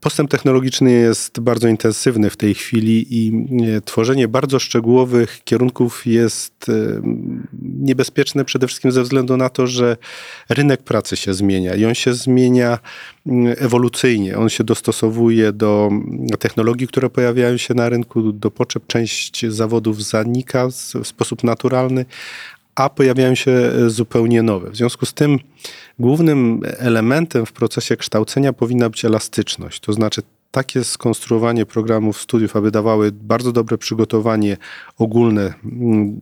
Postęp 0.00 0.30
technologiczny 0.30 0.92
jest 0.92 1.40
bardzo 1.40 1.68
intensywny 1.68 2.30
w 2.30 2.36
tej 2.36 2.54
chwili 2.54 3.06
i 3.10 3.46
e, 3.76 3.80
tworzenie 3.80 4.28
bardzo 4.28 4.58
szczegółowych 4.58 5.44
kierunków 5.44 6.06
jest 6.06 6.68
e, 6.68 6.72
niebezpieczne 7.62 8.44
przede 8.44 8.66
wszystkim 8.66 8.92
ze 8.92 9.02
względu 9.02 9.36
na 9.36 9.48
to, 9.48 9.66
że 9.66 9.96
rynek 10.48 10.82
pracy 10.82 11.16
się 11.16 11.34
zmienia 11.34 11.74
i 11.74 11.84
on 11.84 11.94
się 11.94 12.14
zmienia 12.14 12.78
ewolucyjnie. 13.56 14.38
On 14.38 14.48
się 14.48 14.64
dostosowuje 14.64 15.52
do 15.52 15.90
technologii, 16.38 16.88
które 16.88 17.10
pojawiają 17.10 17.56
się 17.56 17.74
na 17.74 17.88
rynku, 17.88 18.32
do 18.32 18.50
potrzeb. 18.50 18.86
Część 18.86 19.46
zawodów 19.46 20.04
zanika 20.04 20.68
w 20.68 21.06
sposób 21.06 21.44
naturalny, 21.44 22.04
a 22.74 22.88
pojawiają 22.88 23.34
się 23.34 23.50
e, 23.50 23.90
zupełnie 23.90 24.42
nowe. 24.42 24.70
W 24.70 24.76
związku 24.76 25.06
z 25.06 25.14
tym 25.14 25.38
głównym 25.98 26.60
elementem 26.64 27.46
w 27.46 27.52
procesie 27.52 27.96
kształcenia 27.96 28.52
powinna 28.52 28.90
być 28.90 29.04
elastyczność, 29.04 29.80
to 29.80 29.92
znaczy 29.92 30.22
takie 30.50 30.84
skonstruowanie 30.84 31.66
programów 31.66 32.20
studiów, 32.20 32.56
aby 32.56 32.70
dawały 32.70 33.12
bardzo 33.12 33.52
dobre 33.52 33.78
przygotowanie 33.78 34.56
ogólne 34.98 35.54
mm, 35.64 36.18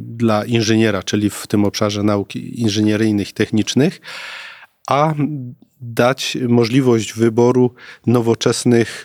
dla 0.00 0.44
inżyniera, 0.44 1.02
czyli 1.02 1.30
w 1.30 1.46
tym 1.46 1.64
obszarze 1.64 2.02
nauk 2.02 2.36
inżynieryjnych 2.36 3.32
technicznych, 3.32 4.00
a 4.86 5.14
dać 5.80 6.38
możliwość 6.48 7.12
wyboru 7.12 7.74
nowoczesnych 8.06 9.04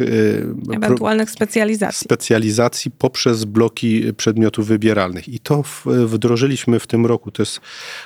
e, 0.71 0.75
ewentualnych 0.75 1.31
specjalizacji. 1.31 2.05
specjalizacji 2.05 2.91
poprzez 2.91 3.45
bloki 3.45 4.13
przedmiotów 4.13 4.67
wybieralnych. 4.67 5.29
I 5.29 5.39
to 5.39 5.63
wdrożyliśmy 5.85 6.79
w 6.79 6.87
tym 6.87 7.05
roku. 7.05 7.31
To 7.31 7.41
jest, 7.41 7.61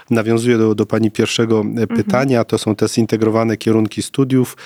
nawiązuje 0.10 0.58
do, 0.58 0.76
do 0.76 0.86
Pani 0.86 1.12
pierwszego 1.12 1.60
mhm. 1.60 1.88
pytania. 1.88 2.44
To 2.44 2.58
są 2.58 2.76
te 2.76 2.88
zintegrowane 2.88 3.58
kierunki 3.58 4.04
studiów, 4.04 4.58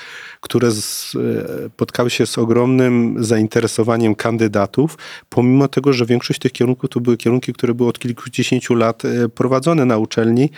które 0.42 0.72
spotkały 0.72 2.10
się 2.10 2.26
z 2.26 2.38
ogromnym 2.38 3.16
zainteresowaniem 3.20 4.16
kandydatów, 4.16 4.98
pomimo 5.30 5.68
tego, 5.68 5.94
że 5.94 6.06
większość 6.06 6.40
tych 6.40 6.52
kierunków 6.52 6.90
to 6.90 7.00
były 7.00 7.18
kierunki, 7.18 7.54
które 7.54 7.74
były 7.74 7.90
od 7.90 8.00
kilkudziesięciu 8.00 8.76
lat 8.76 9.06
e, 9.06 9.30
prowadzone 9.30 9.86
na 9.86 9.98
uczelni 9.98 10.50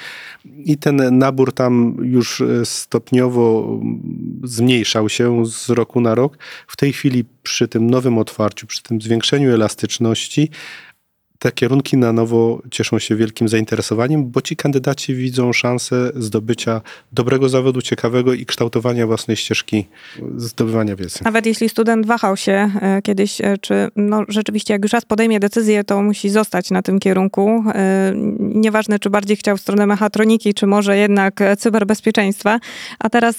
i 0.45 0.77
ten 0.77 1.17
nabór 1.17 1.53
tam 1.53 1.97
już 2.01 2.41
e, 2.41 2.65
stopniowo 3.33 3.79
zmniejszał 4.43 5.09
się 5.09 5.45
z 5.45 5.69
roku 5.69 6.01
na 6.01 6.15
rok. 6.15 6.37
W 6.67 6.77
tej 6.77 6.93
chwili 6.93 7.25
przy 7.43 7.67
tym 7.67 7.89
nowym 7.89 8.17
otwarciu, 8.17 8.67
przy 8.67 8.83
tym 8.83 9.01
zwiększeniu 9.01 9.53
elastyczności, 9.53 10.49
te 11.43 11.51
kierunki 11.51 11.97
na 11.97 12.13
nowo 12.13 12.61
cieszą 12.71 12.99
się 12.99 13.15
wielkim 13.15 13.47
zainteresowaniem, 13.47 14.31
bo 14.31 14.41
ci 14.41 14.55
kandydaci 14.55 15.15
widzą 15.15 15.53
szansę 15.53 16.11
zdobycia 16.15 16.81
dobrego 17.11 17.49
zawodu, 17.49 17.81
ciekawego 17.81 18.33
i 18.33 18.45
kształtowania 18.45 19.07
własnej 19.07 19.37
ścieżki 19.37 19.87
zdobywania 20.37 20.95
wiedzy. 20.95 21.19
Nawet 21.23 21.45
jeśli 21.45 21.69
student 21.69 22.05
wahał 22.05 22.37
się 22.37 22.71
e, 22.81 23.01
kiedyś, 23.01 23.41
e, 23.41 23.57
czy 23.61 23.89
no, 23.95 24.21
rzeczywiście 24.27 24.73
jak 24.73 24.83
już 24.83 24.93
raz 24.93 25.05
podejmie 25.05 25.39
decyzję, 25.39 25.83
to 25.83 26.01
musi 26.01 26.29
zostać 26.29 26.71
na 26.71 26.81
tym 26.81 26.99
kierunku. 26.99 27.63
E, 27.75 28.13
nieważne, 28.39 28.99
czy 28.99 29.09
bardziej 29.09 29.37
chciał 29.37 29.57
w 29.57 29.61
stronę 29.61 29.87
mechatroniki, 29.87 30.53
czy 30.53 30.67
może 30.67 30.97
jednak 30.97 31.39
cyberbezpieczeństwa. 31.57 32.59
A 32.99 33.09
teraz, 33.09 33.35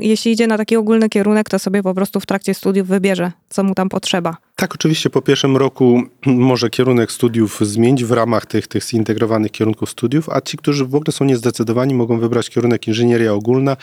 jeśli 0.00 0.32
idzie 0.32 0.46
na 0.46 0.58
taki 0.58 0.76
ogólny 0.76 1.08
kierunek, 1.08 1.48
to 1.48 1.58
sobie 1.58 1.82
po 1.82 1.94
prostu 1.94 2.20
w 2.20 2.26
trakcie 2.26 2.54
studiów 2.54 2.88
wybierze, 2.88 3.32
co 3.50 3.64
mu 3.64 3.74
tam 3.74 3.88
potrzeba. 3.88 4.36
Tak, 4.56 4.74
oczywiście 4.74 5.10
po 5.10 5.22
pierwszym 5.22 5.56
roku 5.56 6.02
może 6.26 6.70
kierunek 6.70 7.12
studiów 7.12 7.60
zmienić 7.60 8.04
w 8.04 8.12
ramach 8.12 8.46
tych, 8.46 8.66
tych 8.66 8.84
zintegrowanych 8.84 9.50
kierunków 9.52 9.90
studiów, 9.90 10.28
a 10.28 10.40
ci, 10.40 10.56
którzy 10.56 10.86
w 10.86 10.94
ogóle 10.94 11.12
są 11.12 11.24
niezdecydowani, 11.24 11.94
mogą 11.94 12.18
wybrać 12.18 12.50
kierunek 12.50 12.88
inżynieria 12.88 13.32
ogólna 13.32 13.76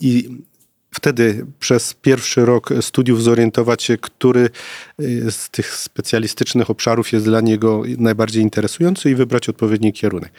i 0.00 0.28
wtedy 0.94 1.46
przez 1.60 1.94
pierwszy 1.94 2.44
rok 2.44 2.70
studiów 2.80 3.22
zorientować 3.22 3.82
się, 3.82 3.98
który 3.98 4.50
y, 5.00 5.30
z 5.30 5.50
tych 5.50 5.76
specjalistycznych 5.76 6.70
obszarów 6.70 7.12
jest 7.12 7.24
dla 7.24 7.40
niego 7.40 7.82
najbardziej 7.98 8.42
interesujący 8.42 9.10
i 9.10 9.14
wybrać 9.14 9.48
odpowiedni 9.48 9.92
kierunek. 9.92 10.32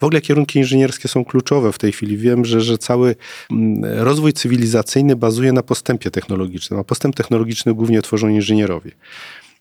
W 0.00 0.04
ogóle 0.04 0.20
kierunki 0.20 0.58
inżynierskie 0.58 1.08
są 1.08 1.24
kluczowe 1.24 1.72
w 1.72 1.78
tej 1.78 1.92
chwili. 1.92 2.16
Wiem, 2.16 2.44
że, 2.44 2.60
że 2.60 2.78
cały 2.78 3.16
mm, 3.50 3.84
rozwój 4.04 4.32
cywilizacyjny 4.32 5.16
bazuje 5.16 5.52
na 5.52 5.62
postępie 5.62 6.10
technologicznym, 6.10 6.80
a 6.80 6.84
postęp 6.84 7.16
technologiczny 7.16 7.74
głównie 7.74 8.02
tworzą 8.02 8.28
inżynierowie. 8.28 8.90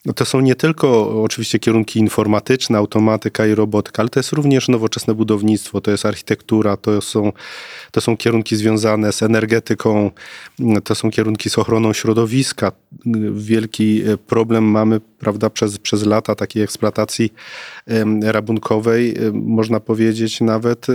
No 0.05 0.13
to 0.13 0.25
są 0.25 0.39
nie 0.39 0.55
tylko 0.55 1.21
oczywiście 1.23 1.59
kierunki 1.59 1.99
informatyczne, 1.99 2.77
automatyka 2.77 3.47
i 3.47 3.55
robotyka, 3.55 4.01
ale 4.01 4.09
to 4.09 4.19
jest 4.19 4.31
również 4.31 4.67
nowoczesne 4.67 5.13
budownictwo, 5.13 5.81
to 5.81 5.91
jest 5.91 6.05
architektura, 6.05 6.77
to 6.77 7.01
są, 7.01 7.31
to 7.91 8.01
są 8.01 8.17
kierunki 8.17 8.55
związane 8.55 9.11
z 9.11 9.23
energetyką, 9.23 10.11
to 10.83 10.95
są 10.95 11.11
kierunki 11.11 11.49
z 11.49 11.57
ochroną 11.57 11.93
środowiska. 11.93 12.71
Wielki 13.31 14.01
e, 14.01 14.17
problem 14.17 14.63
mamy 14.63 15.01
prawda, 15.19 15.49
przez, 15.49 15.77
przez 15.77 16.05
lata 16.05 16.35
takiej 16.35 16.63
eksploatacji 16.63 17.33
rabunkowej, 18.23 19.15
można 19.33 19.79
powiedzieć 19.79 20.41
nawet, 20.41 20.87
e, 20.89 20.93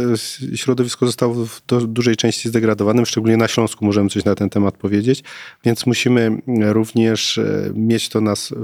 środowisko 0.56 1.06
zostało 1.06 1.34
w 1.34 1.86
dużej 1.86 2.16
części 2.16 2.48
zdegradowane, 2.48 3.06
szczególnie 3.06 3.36
na 3.36 3.48
Śląsku 3.48 3.84
możemy 3.84 4.10
coś 4.10 4.24
na 4.24 4.34
ten 4.34 4.50
temat 4.50 4.76
powiedzieć, 4.76 5.24
więc 5.64 5.86
musimy 5.86 6.38
również 6.62 7.38
e, 7.38 7.70
mieć 7.74 8.08
to 8.08 8.20
nas 8.20 8.54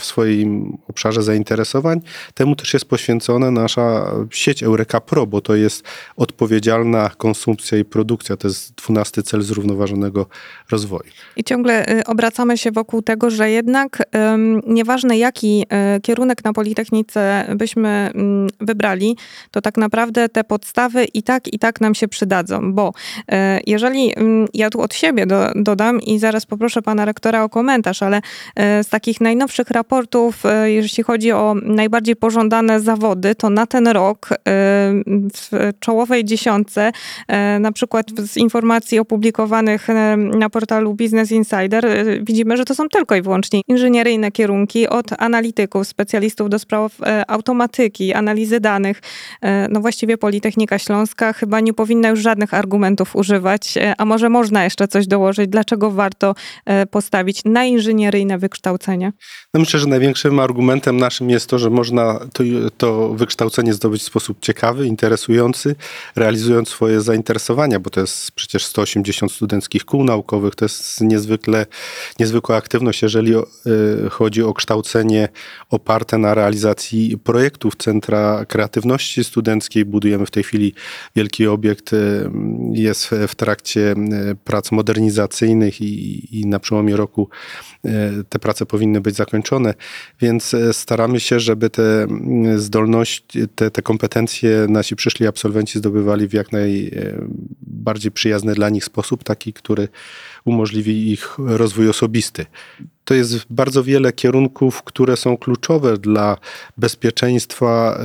w 0.00 0.04
swoim 0.04 0.78
obszarze 0.88 1.22
zainteresowań. 1.22 2.00
Temu 2.34 2.56
też 2.56 2.74
jest 2.74 2.84
poświęcona 2.84 3.50
nasza 3.50 4.14
sieć 4.30 4.62
Eureka 4.62 5.00
Pro, 5.00 5.26
bo 5.26 5.40
to 5.40 5.54
jest 5.54 5.84
odpowiedzialna 6.16 7.10
konsumpcja 7.16 7.78
i 7.78 7.84
produkcja, 7.84 8.36
to 8.36 8.48
jest 8.48 8.74
dwunasty 8.74 9.22
cel 9.22 9.42
zrównoważonego 9.42 10.26
rozwoju. 10.70 11.10
I 11.36 11.44
ciągle 11.44 11.98
y, 11.98 12.04
obracamy 12.04 12.58
się 12.58 12.70
wokół 12.70 13.02
tego, 13.02 13.30
że 13.30 13.50
jednak 13.50 14.02
nie 14.66 14.79
nieważne 14.80 15.18
jaki 15.18 15.66
e, 15.68 16.00
kierunek 16.00 16.44
na 16.44 16.52
Politechnice 16.52 17.44
byśmy 17.56 17.88
mm, 17.88 18.48
wybrali, 18.60 19.16
to 19.50 19.60
tak 19.60 19.76
naprawdę 19.76 20.28
te 20.28 20.44
podstawy 20.44 21.04
i 21.04 21.22
tak, 21.22 21.52
i 21.54 21.58
tak 21.58 21.80
nam 21.80 21.94
się 21.94 22.08
przydadzą, 22.08 22.72
bo 22.72 22.92
e, 23.28 23.60
jeżeli 23.66 24.12
mm, 24.16 24.48
ja 24.54 24.70
tu 24.70 24.80
od 24.80 24.94
siebie 24.94 25.26
do, 25.26 25.52
dodam 25.54 26.00
i 26.00 26.18
zaraz 26.18 26.46
poproszę 26.46 26.82
pana 26.82 27.04
rektora 27.04 27.44
o 27.44 27.48
komentarz, 27.48 28.02
ale 28.02 28.20
e, 28.56 28.84
z 28.84 28.88
takich 28.88 29.20
najnowszych 29.20 29.70
raportów, 29.70 30.42
jeśli 30.64 31.04
chodzi 31.04 31.32
o 31.32 31.54
najbardziej 31.62 32.16
pożądane 32.16 32.80
zawody, 32.80 33.34
to 33.34 33.50
na 33.50 33.66
ten 33.66 33.88
rok 33.88 34.28
w 35.34 35.72
czołowej 35.80 36.24
dziesiątce, 36.24 36.92
na 37.60 37.72
przykład 37.72 38.06
z 38.10 38.36
informacji 38.36 38.98
opublikowanych 38.98 39.88
na 40.16 40.50
portalu 40.50 40.94
Business 40.94 41.32
Insider, 41.32 41.88
widzimy, 42.22 42.56
że 42.56 42.64
to 42.64 42.74
są 42.74 42.88
tylko 42.88 43.16
i 43.16 43.22
wyłącznie 43.22 43.60
inżynieryjne 43.68 44.30
kierunki, 44.32 44.69
od 44.88 45.06
analityków, 45.18 45.86
specjalistów 45.86 46.50
do 46.50 46.58
spraw 46.58 47.02
e, 47.02 47.30
automatyki, 47.30 48.12
analizy 48.12 48.60
danych. 48.60 49.02
E, 49.42 49.68
no 49.68 49.80
właściwie 49.80 50.18
Politechnika 50.18 50.78
Śląska 50.78 51.32
chyba 51.32 51.60
nie 51.60 51.74
powinna 51.74 52.08
już 52.08 52.20
żadnych 52.20 52.54
argumentów 52.54 53.16
używać, 53.16 53.76
e, 53.76 53.94
a 53.98 54.04
może 54.04 54.28
można 54.28 54.64
jeszcze 54.64 54.88
coś 54.88 55.06
dołożyć, 55.06 55.50
dlaczego 55.50 55.90
warto 55.90 56.34
postawić 56.90 57.44
na 57.44 57.64
inżynieryjne 57.64 58.38
wykształcenie? 58.38 59.12
No 59.54 59.60
myślę, 59.60 59.80
że 59.80 59.86
największym 59.86 60.40
argumentem 60.40 60.96
naszym 60.96 61.30
jest 61.30 61.46
to, 61.46 61.58
że 61.58 61.70
można 61.70 62.20
to, 62.32 62.44
to 62.78 63.08
wykształcenie 63.08 63.74
zdobyć 63.74 64.02
w 64.02 64.06
sposób 64.06 64.38
ciekawy, 64.40 64.86
interesujący, 64.86 65.74
realizując 66.16 66.68
swoje 66.68 67.00
zainteresowania, 67.00 67.80
bo 67.80 67.90
to 67.90 68.00
jest 68.00 68.32
przecież 68.32 68.64
180 68.64 69.32
studenckich 69.32 69.84
kół 69.84 70.04
naukowych, 70.04 70.54
to 70.54 70.64
jest 70.64 71.00
niezwykle, 71.00 71.66
niezwykła 72.18 72.56
aktywność, 72.56 73.02
jeżeli 73.02 73.34
chodzi 74.10 74.42
o 74.42 74.48
kształcenie 74.60 75.28
oparte 75.70 76.18
na 76.18 76.34
realizacji 76.34 77.18
projektów 77.18 77.76
Centra 77.76 78.44
Kreatywności 78.44 79.24
Studenckiej. 79.24 79.84
Budujemy 79.84 80.26
w 80.26 80.30
tej 80.30 80.42
chwili 80.42 80.74
wielki 81.16 81.46
obiekt, 81.46 81.92
y, 81.92 82.30
jest 82.72 83.10
w 83.28 83.34
trakcie 83.34 83.94
y, 84.30 84.36
prac 84.44 84.72
modernizacyjnych 84.72 85.80
i, 85.80 86.40
i 86.40 86.46
na 86.46 86.58
przełomie 86.58 86.96
roku 86.96 87.28
y, 87.86 87.90
te 88.28 88.38
prace 88.38 88.66
powinny 88.66 89.00
być 89.00 89.16
zakończone, 89.16 89.74
więc 90.20 90.56
staramy 90.72 91.20
się, 91.20 91.40
żeby 91.40 91.70
te 91.70 92.06
zdolności, 92.56 93.48
te, 93.54 93.70
te 93.70 93.82
kompetencje 93.82 94.66
nasi 94.68 94.96
przyszli 94.96 95.26
absolwenci 95.26 95.78
zdobywali 95.78 96.28
w 96.28 96.32
jak 96.32 96.48
najbardziej 96.52 98.12
przyjazny 98.12 98.54
dla 98.54 98.68
nich 98.68 98.84
sposób, 98.84 99.24
taki, 99.24 99.52
który 99.52 99.88
umożliwi 100.44 101.12
ich 101.12 101.36
rozwój 101.38 101.88
osobisty 101.88 102.46
to 103.10 103.14
jest 103.14 103.46
bardzo 103.50 103.84
wiele 103.84 104.12
kierunków, 104.12 104.82
które 104.82 105.16
są 105.16 105.36
kluczowe 105.36 105.98
dla 105.98 106.36
bezpieczeństwa 106.76 108.00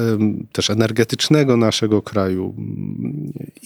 też 0.51 0.69
energetycznego 0.69 1.57
naszego 1.57 2.01
kraju 2.01 2.55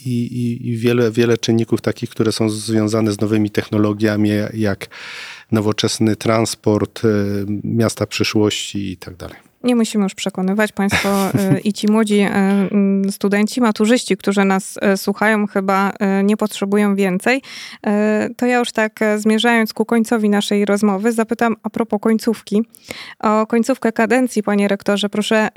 i, 0.06 0.10
i, 0.10 0.70
i 0.70 0.78
wiele, 0.78 1.12
wiele 1.12 1.38
czynników 1.38 1.82
takich, 1.82 2.10
które 2.10 2.32
są 2.32 2.50
związane 2.50 3.12
z 3.12 3.22
nowymi 3.22 3.50
technologiami, 3.50 4.30
jak 4.54 4.88
nowoczesny 5.52 6.16
transport, 6.16 7.02
miasta 7.64 8.08
przyszłości 8.08 8.92
i 8.92 8.98
tak 8.98 9.16
dalej. 9.16 9.49
Nie 9.64 9.76
musimy 9.76 10.04
już 10.04 10.16
przekonywać. 10.16 10.72
Państwo 10.72 11.10
e, 11.10 11.60
i 11.60 11.74
ci 11.74 11.92
młodzi 11.92 12.20
e, 12.20 12.70
studenci, 13.12 13.62
maturzyści, 13.62 14.18
którzy 14.18 14.46
nas 14.46 14.80
e, 14.82 14.98
słuchają, 14.98 15.48
chyba 15.48 15.92
nie 16.24 16.38
potrzebują 16.38 16.96
więcej. 16.96 17.42
To 18.38 18.46
ja 18.46 18.60
już 18.60 18.72
tak 18.72 19.00
zmierzając 19.18 19.74
ku 19.74 19.86
końcowi 19.86 20.30
naszej 20.30 20.66
rozmowy, 20.66 21.12
zapytam 21.12 21.56
a 21.64 21.70
propos 21.70 22.00
końcówki. 22.02 22.62
O 23.20 23.48
końcówkę 23.48 23.92
kadencji, 23.92 24.44
panie 24.44 24.68
rektorze, 24.68 25.10
proszę 25.10 25.48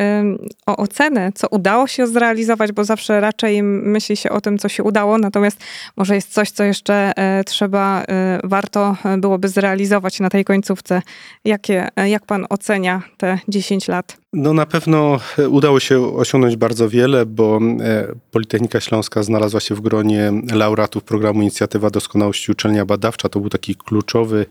o 0.66 0.76
ocenę, 0.76 1.32
co 1.34 1.48
udało 1.48 1.86
się 1.86 2.06
zrealizować, 2.06 2.72
bo 2.72 2.84
zawsze 2.84 3.20
raczej 3.20 3.62
myśli 3.62 4.16
się 4.16 4.30
o 4.30 4.40
tym, 4.40 4.58
co 4.58 4.68
się 4.68 4.82
udało, 4.82 5.18
natomiast 5.18 5.60
może 5.96 6.14
jest 6.14 6.32
coś, 6.32 6.50
co 6.50 6.64
jeszcze 6.64 7.12
trzeba, 7.46 8.04
warto 8.44 8.96
byłoby 9.18 9.48
zrealizować 9.48 10.20
na 10.20 10.30
tej 10.30 10.44
końcówce. 10.44 11.02
Jakie, 11.44 11.88
jak 12.06 12.26
pan 12.26 12.46
ocenia 12.50 13.02
te 13.16 13.38
10 13.48 13.88
lat? 13.88 13.91
No 14.32 14.52
na 14.52 14.66
pewno 14.66 15.20
e, 15.38 15.48
udało 15.48 15.80
się 15.80 16.16
osiągnąć 16.16 16.56
bardzo 16.56 16.88
wiele, 16.88 17.26
bo 17.26 17.60
e, 17.80 18.14
Politechnika 18.30 18.80
Śląska 18.80 19.22
znalazła 19.22 19.60
się 19.60 19.74
w 19.74 19.80
gronie 19.80 20.32
laureatów 20.52 21.04
programu 21.04 21.42
Inicjatywa 21.42 21.90
Doskonałości 21.90 22.52
Uczelnia 22.52 22.84
Badawcza. 22.84 23.28
To 23.28 23.40
był 23.40 23.50
taki 23.50 23.76
kluczowy 23.76 24.46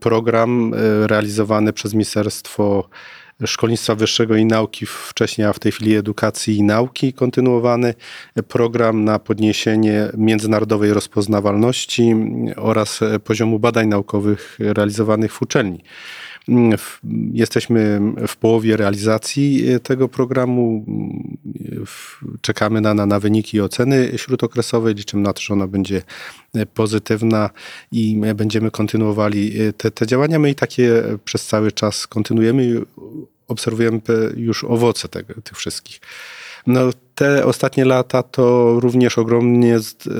program 0.00 0.74
e, 0.74 1.06
realizowany 1.06 1.72
przez 1.72 1.94
Ministerstwo 1.94 2.88
szkolnictwa 3.46 3.94
wyższego 3.94 4.36
i 4.36 4.44
nauki 4.44 4.86
wcześniej, 4.86 5.46
a 5.46 5.52
w 5.52 5.58
tej 5.58 5.72
chwili 5.72 5.96
edukacji 5.96 6.56
i 6.56 6.62
nauki 6.62 7.12
kontynuowany. 7.12 7.94
Program 8.48 9.04
na 9.04 9.18
podniesienie 9.18 10.08
międzynarodowej 10.16 10.92
rozpoznawalności 10.92 12.14
oraz 12.56 13.00
poziomu 13.24 13.58
badań 13.58 13.88
naukowych 13.88 14.56
realizowanych 14.58 15.32
w 15.32 15.42
uczelni. 15.42 15.80
Jesteśmy 17.32 18.00
w 18.28 18.36
połowie 18.36 18.76
realizacji 18.76 19.64
tego 19.82 20.08
programu. 20.08 20.86
Czekamy 22.40 22.80
na, 22.80 22.94
na, 22.94 23.06
na 23.06 23.20
wyniki 23.20 23.60
oceny 23.60 24.12
śródokresowej. 24.16 24.94
Liczymy 24.94 25.22
na 25.22 25.32
to, 25.32 25.40
że 25.40 25.54
ona 25.54 25.66
będzie 25.66 26.02
pozytywna 26.74 27.50
i 27.92 28.20
będziemy 28.34 28.70
kontynuowali 28.70 29.52
te, 29.76 29.90
te 29.90 30.06
działania. 30.06 30.38
My 30.38 30.50
i 30.50 30.54
takie 30.54 31.02
przez 31.24 31.46
cały 31.46 31.72
czas 31.72 32.06
kontynuujemy 32.06 32.64
i 32.64 32.74
obserwujemy 33.48 34.00
już 34.36 34.64
owoce 34.64 35.08
tego, 35.08 35.34
tych 35.42 35.58
wszystkich. 35.58 36.00
No, 36.66 36.90
te 37.14 37.44
ostatnie 37.44 37.84
lata 37.84 38.22
to 38.22 38.76
również 38.80 39.18
ogromnie, 39.18 39.78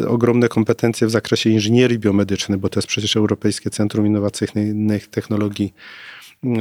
ogromne 0.08 0.48
kompetencje 0.48 1.06
w 1.06 1.10
zakresie 1.10 1.50
inżynierii 1.50 1.98
biomedycznej, 1.98 2.58
bo 2.58 2.68
to 2.68 2.80
jest 2.80 2.88
przecież 2.88 3.16
Europejskie 3.16 3.70
Centrum 3.70 4.06
Innowacyjnych 4.06 5.08
Technologii 5.08 5.74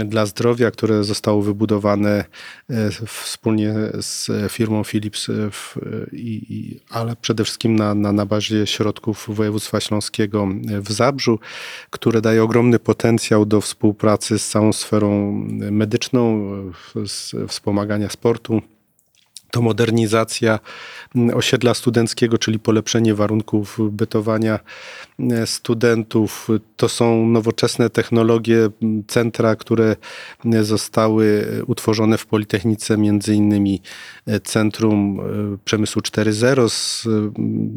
dla 0.06 0.26
zdrowia, 0.26 0.72
które 0.72 1.04
zostało 1.04 1.42
wybudowane 1.42 2.26
e, 2.70 2.90
wspólnie 3.08 3.74
z 4.00 4.30
firmą 4.52 4.84
Philips, 4.84 5.30
e, 5.30 5.52
w, 5.52 5.78
i, 6.12 6.80
ale 6.90 7.16
przede 7.16 7.44
wszystkim 7.44 7.76
na, 7.76 7.96
na, 7.96 8.12
na 8.12 8.26
bazie 8.26 8.68
środków 8.68 9.26
województwa 9.30 9.80
śląskiego 9.80 10.48
w 10.82 10.92
Zabrzu, 10.92 11.40
które 11.90 12.22
daje 12.22 12.44
ogromny 12.44 12.80
potencjał 12.80 13.46
do 13.46 13.62
współpracy 13.62 14.40
z 14.40 14.50
całą 14.50 14.74
sferą 14.74 15.32
medyczną, 15.72 16.50
z 17.06 17.36
wspomagania 17.48 18.10
sportu 18.10 18.62
to 19.56 19.62
modernizacja 19.62 20.60
mm, 21.16 21.38
osiedla 21.38 21.74
studenckiego, 21.74 22.38
czyli 22.38 22.60
polepszenie 22.60 23.16
warunków 23.16 23.78
bytowania 23.92 24.60
e, 25.20 25.48
studentów. 25.48 26.48
To 26.78 26.90
są 26.90 27.28
nowoczesne 27.28 27.90
technologie, 27.90 28.70
centra, 29.08 29.56
które 29.56 29.96
zostały 30.62 31.46
utworzone 31.68 32.18
w 32.18 32.26
Politechnice, 32.26 32.98
między 32.98 33.36
innymi 33.36 33.82
e, 34.28 34.40
Centrum 34.40 35.20
e, 35.20 35.58
Przemysłu 35.66 36.02
4.0 36.02 36.70
z 36.70 37.08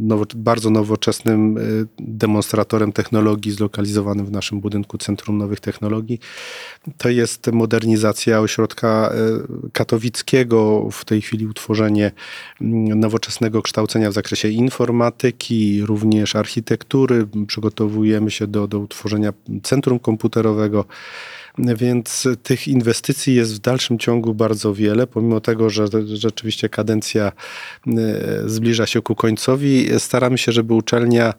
nowo, 0.09 0.25
bardzo 0.37 0.71
nowoczesnym 0.71 1.59
demonstratorem 1.99 2.93
technologii 2.93 3.53
zlokalizowanym 3.53 4.27
w 4.27 4.31
naszym 4.31 4.61
budynku 4.61 4.99
Centrum 4.99 5.39
Nowych 5.39 5.61
Technologii. 5.61 6.21
To 6.97 7.09
jest 7.09 7.53
modernizacja 7.53 8.41
ośrodka 8.41 9.13
katowickiego, 9.73 10.89
w 10.93 11.05
tej 11.05 11.23
chwili 11.23 11.47
utworzone 11.47 11.68
tworzenie 11.69 12.13
mm, 12.61 13.01
nowoczesnego 13.01 13.63
kształcenia 13.63 14.11
w 14.11 14.13
zakresie 14.13 14.49
informatyki, 14.49 15.83
również 15.83 16.37
architektury. 16.37 17.27
Przygotowujemy 17.47 18.31
się 18.31 18.47
do, 18.47 18.67
do 18.69 18.79
utworzenia 18.79 19.33
centrum 19.63 19.99
komputerowego. 19.99 20.85
Więc 21.59 22.29
tych 22.43 22.69
inwestycji 22.69 23.35
jest 23.35 23.55
w 23.55 23.59
dalszym 23.59 23.99
ciągu 23.99 24.35
bardzo 24.35 24.75
wiele, 24.75 25.07
pomimo 25.07 25.41
tego, 25.41 25.71
że 25.71 25.87
rzeczywiście 26.07 26.69
kadencja 26.69 27.33
e, 27.87 27.93
zbliża 28.47 28.87
się 28.87 29.03
ku 29.03 29.15
końcowi. 29.15 29.89
Staramy 29.99 30.39
się, 30.39 30.53
żeby 30.53 30.75
uczelnia 30.75 31.35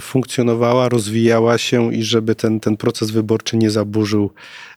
funkcjonowała, 0.00 0.88
rozwijała 0.88 1.58
się 1.58 1.94
i 1.94 2.02
żeby 2.02 2.34
ten, 2.34 2.60
ten 2.60 2.76
proces 2.76 3.10
wyborczy 3.10 3.56
nie 3.56 3.70
zaburzył 3.70 4.30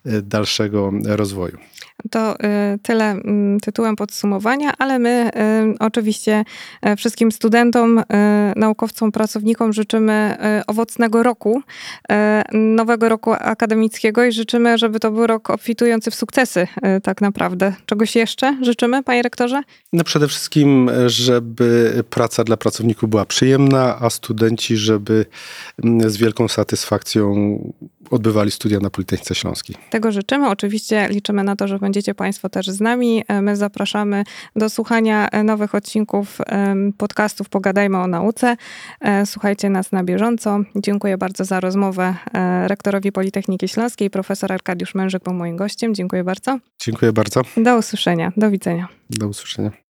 e, 0.05 0.21
dalszego 0.21 0.91
rozwoju. 1.05 1.57
To 2.11 2.35
y, 2.35 2.79
tyle 2.81 3.11
mm, 3.11 3.59
tytułem 3.59 3.95
podsumowania, 3.95 4.73
ale 4.77 4.99
my 4.99 5.29
y, 5.75 5.79
oczywiście 5.79 6.43
e, 6.81 6.95
wszystkim 6.95 7.31
studentom, 7.31 8.03
naukowcom, 8.55 9.11
pracownikom 9.11 9.73
życzymy 9.73 10.37
owocnego 10.67 11.23
roku, 11.23 11.61
nowego 12.53 13.09
roku 13.09 13.33
akademickiego 13.33 14.25
i 14.25 14.31
życzymy, 14.31 14.77
żeby 14.77 14.99
to 14.99 15.11
był 15.11 15.27
rok 15.27 15.49
obfitujący 15.49 16.11
w 16.11 16.15
sukcesy 16.15 16.67
tak 17.03 17.21
naprawdę. 17.21 17.73
Czegoś 17.85 18.15
jeszcze 18.15 18.57
życzymy, 18.61 19.03
panie 19.03 19.21
rektorze? 19.21 19.61
No 19.93 20.03
przede 20.03 20.27
wszystkim, 20.27 20.91
żeby 21.07 22.03
praca 22.09 22.43
dla 22.43 22.57
pracowników 22.57 23.09
była 23.09 23.25
przyjemna, 23.25 23.99
a 24.01 24.09
studenci, 24.09 24.77
żeby 24.77 24.96
mm, 25.83 26.09
z 26.09 26.17
wielką 26.17 26.47
satysfakcją 26.47 27.35
odbywali 28.11 28.51
studia 28.51 28.79
na 28.79 28.89
Politechnice 28.89 29.35
Śląskiej. 29.35 29.75
Tego 29.89 30.11
życzymy. 30.11 30.49
Oczywiście 30.49 31.07
liczymy 31.09 31.43
na 31.43 31.55
to, 31.55 31.67
że 31.67 31.79
będziecie 31.79 32.15
Państwo 32.15 32.49
też 32.49 32.67
z 32.67 32.81
nami. 32.81 33.23
E, 33.27 33.41
my 33.41 33.55
zapraszamy 33.55 34.23
do 34.55 34.69
słuchania 34.69 35.29
e, 35.29 35.43
nowych 35.43 35.75
odcinków 35.75 36.37
podcastów 36.97 37.49
Pogadajmy 37.49 37.97
o 37.97 38.07
nauce. 38.07 38.57
E, 39.01 39.25
słuchajcie 39.25 39.69
nas 39.69 39.91
na 39.91 40.03
bieżąco. 40.03 40.59
Dziękuję 40.75 41.17
bardzo 41.17 41.45
za 41.45 41.59
rozmowę 41.59 42.15
rektorowi 42.67 43.11
Politechniki 43.11 43.67
Śląskiej. 43.67 44.09
Profesor 44.09 44.53
Arkadiusz 44.53 44.95
Mężyk 44.95 45.23
był 45.23 45.33
moim 45.33 45.55
gościem. 45.55 45.95
Dziękuję 45.95 46.23
bardzo. 46.23 46.59
Dziękuję 46.79 47.13
bardzo. 47.13 47.41
Do 47.57 47.77
usłyszenia. 47.77 48.31
Do 48.37 48.51
widzenia. 48.51 48.87
Do 49.09 49.27
usłyszenia. 49.27 49.71